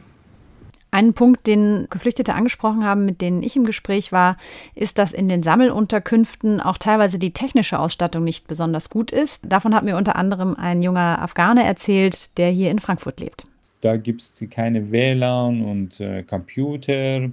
Ein 0.89 1.13
Punkt, 1.13 1.45
den 1.45 1.85
Geflüchtete 1.91 2.33
angesprochen 2.33 2.83
haben, 2.83 3.05
mit 3.05 3.21
denen 3.21 3.43
ich 3.43 3.55
im 3.55 3.65
Gespräch 3.65 4.11
war, 4.11 4.35
ist, 4.73 4.97
dass 4.97 5.13
in 5.13 5.29
den 5.29 5.43
Sammelunterkünften 5.43 6.59
auch 6.59 6.79
teilweise 6.79 7.19
die 7.19 7.33
technische 7.33 7.77
Ausstattung 7.77 8.23
nicht 8.23 8.47
besonders 8.47 8.89
gut 8.89 9.11
ist. 9.11 9.43
Davon 9.45 9.75
hat 9.75 9.83
mir 9.83 9.95
unter 9.95 10.15
anderem 10.15 10.55
ein 10.55 10.81
junger 10.81 11.21
Afghane 11.21 11.63
erzählt, 11.63 12.35
der 12.39 12.49
hier 12.49 12.71
in 12.71 12.79
Frankfurt 12.79 13.19
lebt. 13.19 13.43
Da 13.81 13.95
gibt 13.97 14.21
es 14.21 14.33
keine 14.49 14.91
WLAN 14.91 15.61
und 15.61 15.99
äh, 15.99 16.23
Computer 16.23 17.29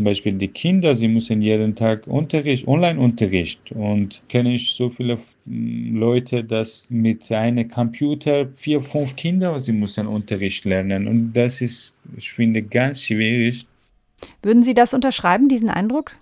zum 0.00 0.06
Beispiel 0.06 0.32
die 0.32 0.48
Kinder, 0.48 0.96
sie 0.96 1.08
müssen 1.08 1.42
jeden 1.42 1.76
Tag 1.76 2.06
Unterricht, 2.06 2.66
Online-Unterricht 2.66 3.60
und 3.72 4.22
kenne 4.30 4.54
ich 4.54 4.72
so 4.72 4.88
viele 4.88 5.18
hm, 5.44 5.94
Leute, 5.94 6.42
dass 6.42 6.86
mit 6.88 7.30
einem 7.30 7.70
Computer 7.70 8.46
vier, 8.54 8.80
fünf 8.80 9.14
Kinder, 9.16 9.60
sie 9.60 9.72
müssen 9.72 10.06
Unterricht 10.06 10.64
lernen 10.64 11.06
und 11.06 11.34
das 11.34 11.60
ist, 11.60 11.92
ich 12.16 12.32
finde, 12.32 12.62
ganz 12.62 13.02
schwierig. 13.02 13.66
Würden 14.42 14.62
Sie 14.62 14.72
das 14.72 14.94
unterschreiben, 14.94 15.50
diesen 15.50 15.68
Eindruck? 15.68 16.12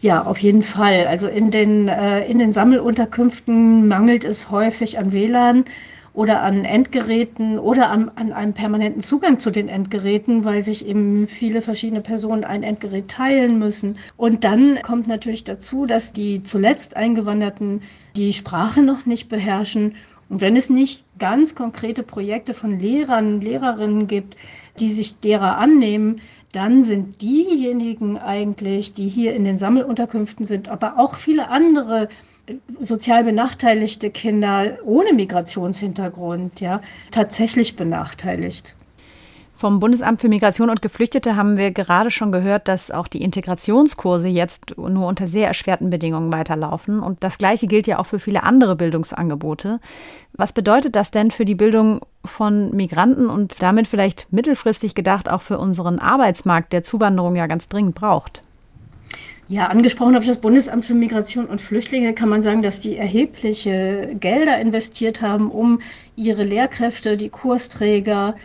Ja, 0.00 0.24
auf 0.24 0.38
jeden 0.38 0.62
Fall. 0.62 1.06
Also 1.06 1.28
in 1.28 1.52
den, 1.52 1.86
äh, 1.86 2.26
in 2.26 2.40
den 2.40 2.50
Sammelunterkünften 2.50 3.86
mangelt 3.86 4.24
es 4.24 4.50
häufig 4.50 4.98
an 4.98 5.12
WLAN 5.12 5.64
oder 6.14 6.42
an 6.42 6.64
Endgeräten 6.64 7.58
oder 7.58 7.90
an, 7.90 8.10
an 8.14 8.32
einem 8.32 8.54
permanenten 8.54 9.02
Zugang 9.02 9.40
zu 9.40 9.50
den 9.50 9.68
Endgeräten, 9.68 10.44
weil 10.44 10.62
sich 10.62 10.86
eben 10.86 11.26
viele 11.26 11.60
verschiedene 11.60 12.00
Personen 12.00 12.44
ein 12.44 12.62
Endgerät 12.62 13.08
teilen 13.08 13.58
müssen. 13.58 13.98
Und 14.16 14.44
dann 14.44 14.80
kommt 14.82 15.08
natürlich 15.08 15.42
dazu, 15.42 15.86
dass 15.86 16.12
die 16.12 16.42
zuletzt 16.44 16.96
Eingewanderten 16.96 17.82
die 18.16 18.32
Sprache 18.32 18.80
noch 18.80 19.06
nicht 19.06 19.28
beherrschen. 19.28 19.96
Und 20.28 20.40
wenn 20.40 20.56
es 20.56 20.70
nicht 20.70 21.04
ganz 21.18 21.56
konkrete 21.56 22.04
Projekte 22.04 22.54
von 22.54 22.78
Lehrern, 22.78 23.40
Lehrerinnen 23.40 24.06
gibt, 24.06 24.36
die 24.78 24.90
sich 24.90 25.18
derer 25.18 25.58
annehmen, 25.58 26.20
dann 26.52 26.82
sind 26.82 27.20
diejenigen 27.22 28.18
eigentlich, 28.18 28.94
die 28.94 29.08
hier 29.08 29.34
in 29.34 29.42
den 29.42 29.58
Sammelunterkünften 29.58 30.46
sind, 30.46 30.68
aber 30.68 30.98
auch 31.00 31.16
viele 31.16 31.48
andere 31.48 32.08
sozial 32.80 33.24
benachteiligte 33.24 34.10
Kinder 34.10 34.78
ohne 34.84 35.12
Migrationshintergrund 35.12 36.60
ja 36.60 36.78
tatsächlich 37.10 37.76
benachteiligt. 37.76 38.74
Vom 39.56 39.78
Bundesamt 39.78 40.20
für 40.20 40.28
Migration 40.28 40.68
und 40.68 40.82
Geflüchtete 40.82 41.36
haben 41.36 41.56
wir 41.56 41.70
gerade 41.70 42.10
schon 42.10 42.32
gehört, 42.32 42.66
dass 42.66 42.90
auch 42.90 43.06
die 43.06 43.22
Integrationskurse 43.22 44.26
jetzt 44.26 44.76
nur 44.76 45.06
unter 45.06 45.28
sehr 45.28 45.46
erschwerten 45.46 45.90
Bedingungen 45.90 46.32
weiterlaufen. 46.32 46.98
Und 46.98 47.22
das 47.22 47.38
Gleiche 47.38 47.68
gilt 47.68 47.86
ja 47.86 48.00
auch 48.00 48.06
für 48.06 48.18
viele 48.18 48.42
andere 48.42 48.74
Bildungsangebote. 48.74 49.78
Was 50.32 50.52
bedeutet 50.52 50.96
das 50.96 51.12
denn 51.12 51.30
für 51.30 51.44
die 51.44 51.54
Bildung 51.54 52.00
von 52.24 52.74
Migranten 52.74 53.30
und 53.30 53.62
damit 53.62 53.86
vielleicht 53.86 54.32
mittelfristig 54.32 54.96
gedacht 54.96 55.30
auch 55.30 55.40
für 55.40 55.58
unseren 55.58 56.00
Arbeitsmarkt, 56.00 56.72
der 56.72 56.82
Zuwanderung 56.82 57.36
ja 57.36 57.46
ganz 57.46 57.68
dringend 57.68 57.94
braucht? 57.94 58.42
Ja, 59.46 59.66
angesprochen 59.66 60.16
auf 60.16 60.24
das 60.24 60.38
Bundesamt 60.38 60.86
für 60.86 60.94
Migration 60.94 61.44
und 61.46 61.60
Flüchtlinge 61.60 62.14
kann 62.14 62.30
man 62.30 62.42
sagen, 62.42 62.62
dass 62.62 62.80
die 62.80 62.96
erhebliche 62.96 64.16
Gelder 64.18 64.58
investiert 64.58 65.20
haben, 65.20 65.50
um 65.50 65.80
ihre 66.16 66.44
Lehrkräfte, 66.44 67.18
die 67.18 67.28
Kursträger 67.28 68.36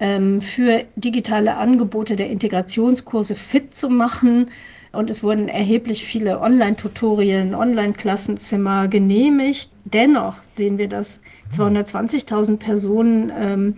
ähm, 0.00 0.40
für 0.40 0.84
digitale 0.96 1.56
Angebote 1.56 2.16
der 2.16 2.30
Integrationskurse 2.30 3.36
fit 3.36 3.76
zu 3.76 3.88
machen. 3.88 4.50
Und 4.90 5.10
es 5.10 5.22
wurden 5.22 5.48
erheblich 5.48 6.04
viele 6.04 6.40
Online-Tutorien, 6.40 7.54
Online-Klassenzimmer 7.54 8.88
genehmigt. 8.88 9.70
Dennoch 9.84 10.42
sehen 10.42 10.76
wir, 10.78 10.88
dass 10.88 11.20
220.000 11.52 12.56
Personen 12.56 13.32
ähm, 13.36 13.74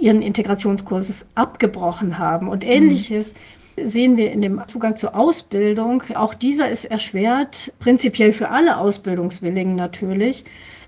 ihren 0.00 0.22
Integrationskurs 0.22 1.26
abgebrochen 1.34 2.18
haben. 2.18 2.48
Und 2.48 2.64
ähnliches 2.64 3.34
mhm. 3.34 3.38
Sehen 3.82 4.16
wir 4.16 4.32
in 4.32 4.42
dem 4.42 4.60
Zugang 4.66 4.96
zur 4.96 5.14
Ausbildung. 5.14 6.02
Auch 6.14 6.34
dieser 6.34 6.68
ist 6.70 6.84
erschwert, 6.84 7.72
prinzipiell 7.78 8.32
für 8.32 8.50
alle 8.50 8.76
Ausbildungswilligen 8.78 9.74
natürlich, 9.74 10.44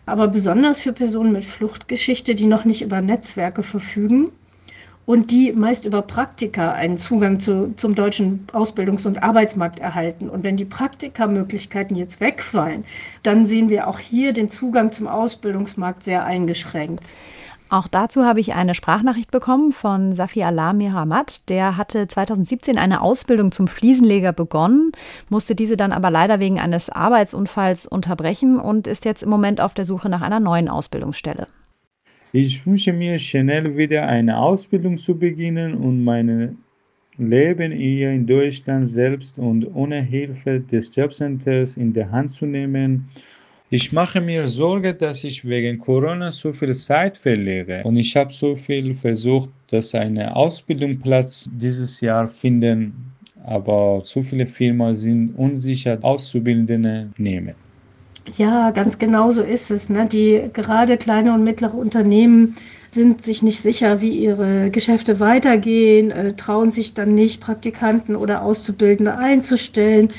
aber 0.06 0.28
besonders 0.28 0.80
für 0.80 0.92
Personen 0.92 1.32
mit 1.32 1.44
Fluchtgeschichte, 1.44 2.34
die 2.34 2.46
noch 2.46 2.64
nicht 2.64 2.82
über 2.82 3.00
Netzwerke 3.00 3.62
verfügen 3.62 4.30
und 5.06 5.30
die 5.30 5.52
meist 5.52 5.84
über 5.84 6.02
Praktika 6.02 6.72
einen 6.72 6.98
Zugang 6.98 7.38
zu, 7.38 7.72
zum 7.76 7.94
deutschen 7.94 8.46
Ausbildungs- 8.52 9.06
und 9.06 9.22
Arbeitsmarkt 9.22 9.78
erhalten. 9.78 10.28
Und 10.28 10.42
wenn 10.42 10.56
die 10.56 10.64
Praktikamöglichkeiten 10.64 11.96
jetzt 11.96 12.20
wegfallen, 12.20 12.84
dann 13.22 13.44
sehen 13.44 13.68
wir 13.68 13.86
auch 13.86 14.00
hier 14.00 14.32
den 14.32 14.48
Zugang 14.48 14.90
zum 14.90 15.06
Ausbildungsmarkt 15.06 16.02
sehr 16.02 16.24
eingeschränkt. 16.24 17.04
Auch 17.68 17.88
dazu 17.88 18.24
habe 18.24 18.38
ich 18.38 18.54
eine 18.54 18.76
Sprachnachricht 18.76 19.32
bekommen 19.32 19.72
von 19.72 20.14
Safi 20.14 20.44
Alam 20.44 20.78
Miramat. 20.78 21.48
Der 21.48 21.76
hatte 21.76 22.06
2017 22.06 22.78
eine 22.78 23.00
Ausbildung 23.00 23.50
zum 23.50 23.66
Fliesenleger 23.66 24.32
begonnen, 24.32 24.92
musste 25.30 25.56
diese 25.56 25.76
dann 25.76 25.90
aber 25.90 26.12
leider 26.12 26.38
wegen 26.38 26.60
eines 26.60 26.90
Arbeitsunfalls 26.90 27.86
unterbrechen 27.86 28.60
und 28.60 28.86
ist 28.86 29.04
jetzt 29.04 29.24
im 29.24 29.30
Moment 29.30 29.60
auf 29.60 29.74
der 29.74 29.84
Suche 29.84 30.08
nach 30.08 30.20
einer 30.22 30.38
neuen 30.38 30.68
Ausbildungsstelle. 30.68 31.48
Ich 32.32 32.64
wünsche 32.66 32.92
mir 32.92 33.18
schnell 33.18 33.76
wieder 33.76 34.06
eine 34.06 34.38
Ausbildung 34.38 34.96
zu 34.96 35.18
beginnen 35.18 35.74
und 35.74 36.04
mein 36.04 36.58
Leben 37.18 37.72
hier 37.72 38.12
in 38.12 38.26
Deutschland 38.26 38.90
selbst 38.90 39.38
und 39.38 39.64
ohne 39.74 40.02
Hilfe 40.02 40.60
des 40.60 40.94
Jobcenters 40.94 41.76
in 41.76 41.94
der 41.94 42.12
Hand 42.12 42.32
zu 42.32 42.46
nehmen 42.46 43.08
ich 43.70 43.92
mache 43.92 44.20
mir 44.20 44.46
Sorge, 44.46 44.94
dass 44.94 45.24
ich 45.24 45.44
wegen 45.44 45.78
Corona 45.78 46.30
so 46.30 46.52
viel 46.52 46.74
Zeit 46.74 47.18
verliere. 47.18 47.82
Und 47.84 47.96
ich 47.96 48.14
habe 48.16 48.32
so 48.32 48.56
viel 48.56 48.94
versucht, 48.94 49.50
dass 49.68 49.94
eine 49.94 50.36
Ausbildungsplatz 50.36 51.48
dieses 51.52 52.00
Jahr 52.00 52.28
finden, 52.28 53.12
aber 53.44 54.02
zu 54.04 54.22
viele 54.22 54.46
Firmen 54.46 54.94
sind 54.94 55.36
unsicher, 55.36 55.98
Auszubildende 56.02 57.08
nehmen. 57.16 57.54
Ja, 58.38 58.70
ganz 58.72 58.98
genau 58.98 59.30
so 59.30 59.42
ist 59.42 59.70
es. 59.70 59.88
Ne? 59.88 60.06
Die 60.06 60.42
gerade 60.52 60.96
kleine 60.96 61.32
und 61.32 61.44
mittlere 61.44 61.74
Unternehmen 61.74 62.56
sind 62.90 63.22
sich 63.22 63.42
nicht 63.42 63.60
sicher, 63.60 64.00
wie 64.00 64.10
ihre 64.10 64.70
Geschäfte 64.70 65.20
weitergehen, 65.20 66.10
äh, 66.10 66.32
trauen 66.34 66.70
sich 66.70 66.94
dann 66.94 67.14
nicht, 67.14 67.40
Praktikanten 67.40 68.16
oder 68.16 68.42
Auszubildende 68.42 69.16
einzustellen 69.16 70.12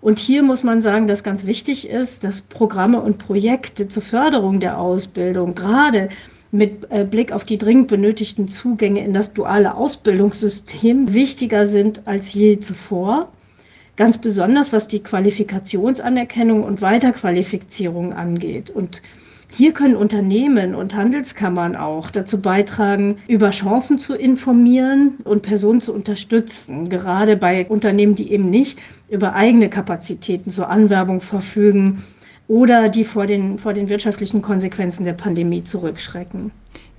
und 0.00 0.18
hier 0.18 0.42
muss 0.42 0.62
man 0.62 0.80
sagen, 0.80 1.06
dass 1.06 1.24
ganz 1.24 1.46
wichtig 1.46 1.88
ist, 1.88 2.22
dass 2.22 2.42
Programme 2.42 3.00
und 3.00 3.18
Projekte 3.18 3.88
zur 3.88 4.02
Förderung 4.02 4.60
der 4.60 4.78
Ausbildung 4.78 5.54
gerade 5.54 6.10
mit 6.52 6.90
äh, 6.90 7.04
Blick 7.04 7.32
auf 7.32 7.44
die 7.44 7.58
dringend 7.58 7.88
benötigten 7.88 8.48
Zugänge 8.48 9.04
in 9.04 9.12
das 9.12 9.32
duale 9.32 9.74
Ausbildungssystem 9.74 11.12
wichtiger 11.12 11.66
sind 11.66 12.02
als 12.06 12.32
je 12.32 12.60
zuvor. 12.60 13.28
Ganz 13.96 14.18
besonders 14.18 14.72
was 14.72 14.88
die 14.88 15.02
Qualifikationsanerkennung 15.02 16.64
und 16.64 16.80
Weiterqualifizierung 16.82 18.12
angeht. 18.12 18.70
Und 18.70 19.02
hier 19.52 19.72
können 19.72 19.96
Unternehmen 19.96 20.74
und 20.74 20.94
Handelskammern 20.94 21.74
auch 21.74 22.10
dazu 22.10 22.40
beitragen, 22.40 23.18
über 23.26 23.50
Chancen 23.50 23.98
zu 23.98 24.14
informieren 24.14 25.14
und 25.24 25.42
Personen 25.42 25.80
zu 25.80 25.92
unterstützen, 25.92 26.88
gerade 26.88 27.36
bei 27.36 27.66
Unternehmen, 27.66 28.14
die 28.14 28.32
eben 28.32 28.48
nicht 28.48 28.78
über 29.08 29.34
eigene 29.34 29.68
Kapazitäten 29.68 30.50
zur 30.50 30.68
Anwerbung 30.70 31.20
verfügen 31.20 32.02
oder 32.46 32.88
die 32.88 33.04
vor 33.04 33.26
den, 33.26 33.58
vor 33.58 33.72
den 33.72 33.88
wirtschaftlichen 33.88 34.40
Konsequenzen 34.40 35.04
der 35.04 35.12
Pandemie 35.14 35.64
zurückschrecken. 35.64 36.52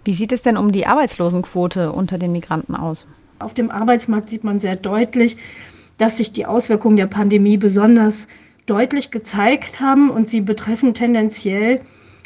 Wie 0.04 0.14
sieht 0.14 0.32
es 0.32 0.42
denn 0.42 0.58
um 0.58 0.72
die 0.72 0.88
Arbeitslosenquote 0.88 1.92
unter 1.92 2.18
den 2.18 2.32
Migranten 2.32 2.76
aus? 2.76 3.08
Auf 3.40 3.54
dem 3.54 3.72
Arbeitsmarkt 3.72 4.30
sieht 4.30 4.44
man 4.44 4.60
sehr 4.60 4.76
deutlich, 4.76 5.38
dass 5.98 6.18
sich 6.18 6.32
die 6.32 6.46
Auswirkungen 6.46 6.96
der 6.96 7.08
Pandemie 7.08 7.58
besonders 7.58 8.28
deutlich 8.66 9.12
gezeigt 9.12 9.80
haben 9.80 10.10
und 10.10 10.28
sie 10.28 10.42
betreffen 10.42 10.94
tendenziell 10.94 11.82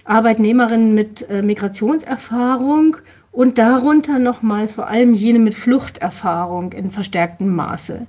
Arbeitnehmerinnen 0.06 0.94
mit 0.94 1.30
äh, 1.30 1.42
Migrationserfahrung 1.42 2.98
und 3.32 3.58
darunter 3.58 4.20
nochmal 4.20 4.68
vor 4.68 4.88
allem 4.88 5.14
jene 5.14 5.40
mit 5.40 5.56
Fluchterfahrung 5.56 6.72
in 6.74 6.90
verstärktem 6.90 7.54
Maße. 7.54 8.08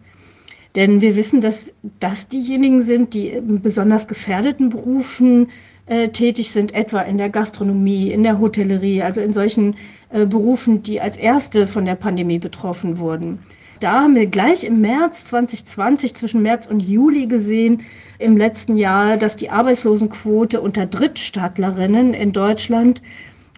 Denn 0.77 1.01
wir 1.01 1.17
wissen, 1.17 1.41
dass 1.41 1.75
das 2.01 2.29
diejenigen 2.29 2.83
sind, 2.83 3.15
die 3.15 3.31
in 3.31 3.63
besonders 3.63 4.07
gefährdeten 4.09 4.69
Berufen 4.69 5.49
äh, 5.87 6.09
tätig 6.09 6.51
sind, 6.51 6.75
etwa 6.75 7.01
in 7.01 7.17
der 7.17 7.31
Gastronomie, 7.31 8.13
in 8.13 8.23
der 8.23 8.39
Hotellerie, 8.39 9.03
also 9.03 9.23
in 9.23 9.33
solchen 9.33 9.77
äh, 10.11 10.27
Berufen, 10.27 10.83
die 10.83 11.01
als 11.01 11.17
erste 11.17 11.67
von 11.67 11.87
der 11.87 11.95
Pandemie 11.95 12.39
betroffen 12.39 12.99
wurden. 12.99 13.39
Da 13.81 14.03
haben 14.03 14.17
wir 14.17 14.27
gleich 14.27 14.65
im 14.65 14.81
März 14.81 15.27
2020, 15.27 16.15
zwischen 16.15 16.43
März 16.43 16.67
und 16.67 16.81
Juli 16.81 17.27
gesehen, 17.27 17.83
im 18.19 18.37
letzten 18.37 18.77
Jahr, 18.77 19.19
dass 19.19 19.37
die 19.37 19.51
Arbeitslosenquote 19.51 20.61
unter 20.61 20.87
Drittstaatlerinnen 20.87 22.15
in 22.15 22.33
Deutschland 22.33 23.03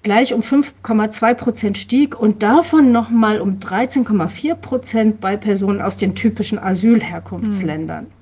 gleich 0.03 0.35
um 0.35 0.41
5,2 0.41 1.35
Prozent 1.35 1.79
stieg 1.79 2.19
und 2.19 2.43
davon 2.43 2.91
nochmal 2.91 3.41
um 3.41 3.59
13,4 3.59 4.55
Prozent 4.55 5.21
bei 5.21 5.37
Personen 5.37 5.81
aus 5.81 5.97
den 5.97 6.15
typischen 6.15 6.59
Asylherkunftsländern. 6.59 8.07
Hm. 8.07 8.18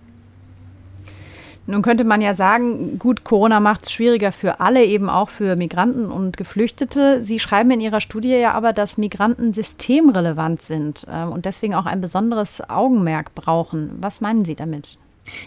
Nun 1.69 1.83
könnte 1.83 2.05
man 2.05 2.21
ja 2.21 2.37
sagen, 2.37 2.99
gut, 2.99 3.25
Corona 3.25 3.59
macht 3.59 3.87
es 3.87 3.93
schwieriger 3.93 4.31
für 4.31 4.61
alle, 4.61 4.85
eben 4.85 5.11
auch 5.11 5.31
für 5.31 5.57
Migranten 5.57 6.07
und 6.07 6.37
Geflüchtete. 6.37 7.25
Sie 7.25 7.41
schreiben 7.41 7.73
in 7.73 7.81
Ihrer 7.81 8.01
Studie 8.01 8.37
ja 8.37 8.53
aber, 8.53 8.73
dass 8.73 8.99
Migranten 8.99 9.53
systemrelevant 9.53 10.63
sind 10.63 11.07
äh, 11.11 11.25
und 11.25 11.45
deswegen 11.45 11.75
auch 11.75 11.87
ein 11.87 12.01
besonderes 12.01 12.63
Augenmerk 12.71 13.35
brauchen. 13.35 13.91
Was 14.01 14.21
meinen 14.21 14.45
Sie 14.45 14.55
damit? 14.55 14.99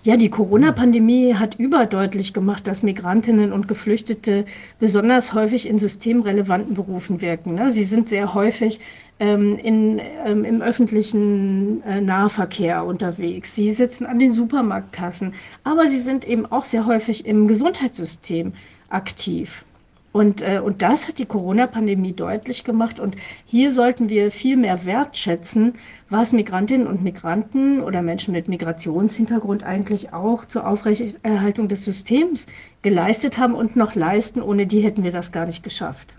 Ja, 0.04 0.18
die 0.18 0.30
Corona-Pandemie 0.30 1.36
hat 1.36 1.56
überdeutlich 1.56 2.34
gemacht, 2.34 2.68
dass 2.68 2.84
Migrantinnen 2.84 3.54
und 3.54 3.68
Geflüchtete 3.68 4.46
besonders 4.80 5.34
häufig 5.34 5.68
in 5.68 5.78
systemrelevanten 5.78 6.76
Berufen 6.76 7.22
wirken. 7.22 7.56
Ne? 7.56 7.70
Sie 7.70 7.84
sind 7.84 8.10
sehr 8.10 8.34
häufig 8.34 8.80
ähm, 9.20 9.58
in, 9.58 10.00
ähm, 10.26 10.46
im 10.46 10.62
öffentlichen 10.62 11.84
äh, 11.84 12.02
Nahverkehr 12.02 12.86
unterwegs. 12.86 13.56
Sie 13.56 13.72
sitzen 13.72 14.06
an 14.06 14.20
den 14.20 14.32
Supermarktkassen, 14.32 15.34
aber 15.64 15.88
sie 15.88 16.00
sind 16.00 16.28
eben 16.28 16.46
auch 16.46 16.64
sehr 16.64 16.86
häufig 16.86 17.26
im 17.26 17.48
Gesundheitssystem 17.48 18.54
aktiv. 18.90 19.66
Und, 20.12 20.42
äh, 20.42 20.60
und 20.64 20.82
das 20.82 21.08
hat 21.08 21.20
die 21.20 21.26
Corona-Pandemie 21.26 22.14
deutlich 22.14 22.64
gemacht. 22.64 23.00
Und 23.00 23.16
hier 23.46 23.72
sollten 23.72 24.10
wir 24.10 24.32
viel 24.32 24.58
mehr 24.58 24.86
wertschätzen, 24.86 25.74
was 26.10 26.34
Migrantinnen 26.34 26.88
und 26.88 27.04
Migranten 27.04 27.82
oder 27.82 28.02
Menschen 28.02 28.34
mit 28.34 28.48
Migrationshintergrund 28.48 29.64
eigentlich 29.64 30.12
auch 30.14 30.46
zur 30.46 30.68
Aufrechterhaltung 30.68 31.68
des 31.68 31.86
Systems 31.86 32.48
geleistet 32.82 33.38
haben 33.38 33.54
und 33.54 33.76
noch 33.76 33.96
leisten. 33.96 34.42
Ohne 34.42 34.66
die 34.66 34.82
hätten 34.82 35.04
wir 35.04 35.12
das 35.12 35.32
gar 35.32 35.46
nicht 35.46 35.64
geschafft. 35.64 36.14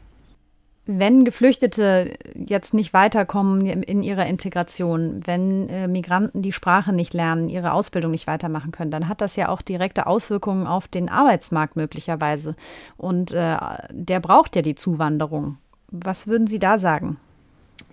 Wenn 0.92 1.24
Geflüchtete 1.24 2.14
jetzt 2.34 2.74
nicht 2.74 2.92
weiterkommen 2.92 3.64
in 3.64 4.02
ihrer 4.02 4.26
Integration, 4.26 5.20
wenn 5.24 5.68
äh, 5.68 5.86
Migranten 5.86 6.42
die 6.42 6.50
Sprache 6.50 6.92
nicht 6.92 7.14
lernen, 7.14 7.48
ihre 7.48 7.74
Ausbildung 7.74 8.10
nicht 8.10 8.26
weitermachen 8.26 8.72
können, 8.72 8.90
dann 8.90 9.06
hat 9.06 9.20
das 9.20 9.36
ja 9.36 9.50
auch 9.50 9.62
direkte 9.62 10.08
Auswirkungen 10.08 10.66
auf 10.66 10.88
den 10.88 11.08
Arbeitsmarkt 11.08 11.76
möglicherweise. 11.76 12.56
Und 12.96 13.30
äh, 13.30 13.56
der 13.92 14.18
braucht 14.18 14.56
ja 14.56 14.62
die 14.62 14.74
Zuwanderung. 14.74 15.58
Was 15.92 16.26
würden 16.26 16.48
Sie 16.48 16.58
da 16.58 16.76
sagen? 16.76 17.18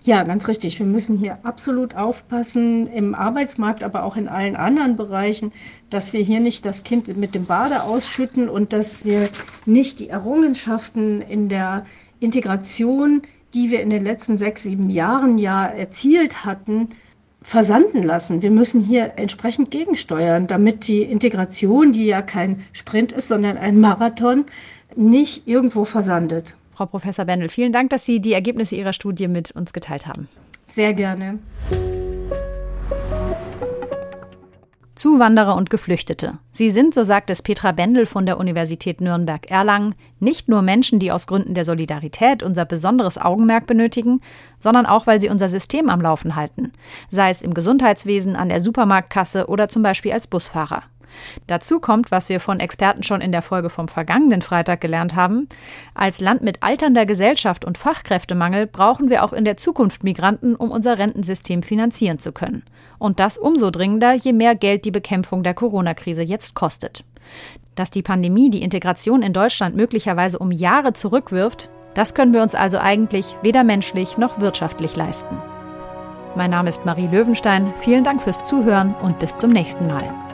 Ja, 0.02 0.24
ganz 0.24 0.48
richtig. 0.48 0.78
Wir 0.80 0.86
müssen 0.86 1.16
hier 1.16 1.38
absolut 1.44 1.94
aufpassen, 1.94 2.88
im 2.88 3.14
Arbeitsmarkt, 3.14 3.84
aber 3.84 4.02
auch 4.02 4.16
in 4.16 4.26
allen 4.26 4.56
anderen 4.56 4.96
Bereichen, 4.96 5.52
dass 5.88 6.12
wir 6.12 6.20
hier 6.20 6.40
nicht 6.40 6.64
das 6.64 6.82
Kind 6.82 7.16
mit 7.16 7.36
dem 7.36 7.46
Bade 7.46 7.84
ausschütten 7.84 8.48
und 8.48 8.72
dass 8.72 9.04
wir 9.04 9.28
nicht 9.66 10.00
die 10.00 10.08
Errungenschaften 10.08 11.22
in 11.22 11.48
der 11.48 11.86
Integration, 12.20 13.22
die 13.54 13.70
wir 13.70 13.80
in 13.80 13.90
den 13.90 14.04
letzten 14.04 14.36
sechs, 14.38 14.62
sieben 14.62 14.90
Jahren 14.90 15.38
ja 15.38 15.66
erzielt 15.66 16.44
hatten, 16.44 16.90
versanden 17.42 18.02
lassen. 18.02 18.42
Wir 18.42 18.50
müssen 18.50 18.80
hier 18.80 19.12
entsprechend 19.16 19.70
gegensteuern, 19.70 20.46
damit 20.46 20.86
die 20.88 21.02
Integration, 21.02 21.92
die 21.92 22.06
ja 22.06 22.20
kein 22.20 22.64
Sprint 22.72 23.12
ist, 23.12 23.28
sondern 23.28 23.56
ein 23.56 23.80
Marathon, 23.80 24.44
nicht 24.96 25.46
irgendwo 25.46 25.84
versandet. 25.84 26.54
Frau 26.74 26.86
Professor 26.86 27.24
Bendel, 27.24 27.48
vielen 27.48 27.72
Dank, 27.72 27.90
dass 27.90 28.04
Sie 28.04 28.20
die 28.20 28.32
Ergebnisse 28.32 28.76
Ihrer 28.76 28.92
Studie 28.92 29.28
mit 29.28 29.50
uns 29.52 29.72
geteilt 29.72 30.06
haben. 30.06 30.28
Sehr 30.66 30.94
gerne. 30.94 31.38
Zuwanderer 34.98 35.54
und 35.54 35.70
Geflüchtete. 35.70 36.38
Sie 36.50 36.70
sind, 36.70 36.92
so 36.92 37.04
sagt 37.04 37.30
es 37.30 37.40
Petra 37.40 37.70
Bendel 37.70 38.04
von 38.04 38.26
der 38.26 38.36
Universität 38.36 39.00
Nürnberg-Erlangen, 39.00 39.94
nicht 40.18 40.48
nur 40.48 40.60
Menschen, 40.60 40.98
die 40.98 41.12
aus 41.12 41.28
Gründen 41.28 41.54
der 41.54 41.64
Solidarität 41.64 42.42
unser 42.42 42.64
besonderes 42.64 43.16
Augenmerk 43.16 43.68
benötigen, 43.68 44.20
sondern 44.58 44.86
auch, 44.86 45.06
weil 45.06 45.20
sie 45.20 45.28
unser 45.28 45.48
System 45.48 45.88
am 45.88 46.00
Laufen 46.00 46.34
halten, 46.34 46.72
sei 47.12 47.30
es 47.30 47.42
im 47.42 47.54
Gesundheitswesen, 47.54 48.34
an 48.34 48.48
der 48.48 48.60
Supermarktkasse 48.60 49.46
oder 49.46 49.68
zum 49.68 49.84
Beispiel 49.84 50.10
als 50.10 50.26
Busfahrer. 50.26 50.82
Dazu 51.46 51.80
kommt, 51.80 52.10
was 52.10 52.28
wir 52.28 52.40
von 52.40 52.60
Experten 52.60 53.02
schon 53.02 53.20
in 53.20 53.32
der 53.32 53.42
Folge 53.42 53.70
vom 53.70 53.88
vergangenen 53.88 54.42
Freitag 54.42 54.80
gelernt 54.80 55.14
haben. 55.14 55.48
Als 55.94 56.20
Land 56.20 56.42
mit 56.42 56.62
alternder 56.62 57.06
Gesellschaft 57.06 57.64
und 57.64 57.78
Fachkräftemangel 57.78 58.66
brauchen 58.66 59.10
wir 59.10 59.24
auch 59.24 59.32
in 59.32 59.44
der 59.44 59.56
Zukunft 59.56 60.04
Migranten, 60.04 60.54
um 60.54 60.70
unser 60.70 60.98
Rentensystem 60.98 61.62
finanzieren 61.62 62.18
zu 62.18 62.32
können. 62.32 62.62
Und 62.98 63.20
das 63.20 63.38
umso 63.38 63.70
dringender, 63.70 64.14
je 64.14 64.32
mehr 64.32 64.54
Geld 64.54 64.84
die 64.84 64.90
Bekämpfung 64.90 65.42
der 65.42 65.54
Corona-Krise 65.54 66.22
jetzt 66.22 66.54
kostet. 66.54 67.04
Dass 67.74 67.90
die 67.90 68.02
Pandemie 68.02 68.50
die 68.50 68.62
Integration 68.62 69.22
in 69.22 69.32
Deutschland 69.32 69.76
möglicherweise 69.76 70.38
um 70.38 70.50
Jahre 70.50 70.92
zurückwirft, 70.94 71.70
das 71.94 72.14
können 72.14 72.32
wir 72.32 72.42
uns 72.42 72.54
also 72.54 72.78
eigentlich 72.78 73.36
weder 73.42 73.64
menschlich 73.64 74.18
noch 74.18 74.40
wirtschaftlich 74.40 74.96
leisten. 74.96 75.36
Mein 76.34 76.50
Name 76.50 76.68
ist 76.68 76.84
Marie 76.84 77.08
Löwenstein. 77.08 77.72
Vielen 77.80 78.04
Dank 78.04 78.22
fürs 78.22 78.44
Zuhören 78.44 78.94
und 79.02 79.18
bis 79.18 79.34
zum 79.36 79.50
nächsten 79.50 79.86
Mal. 79.88 80.27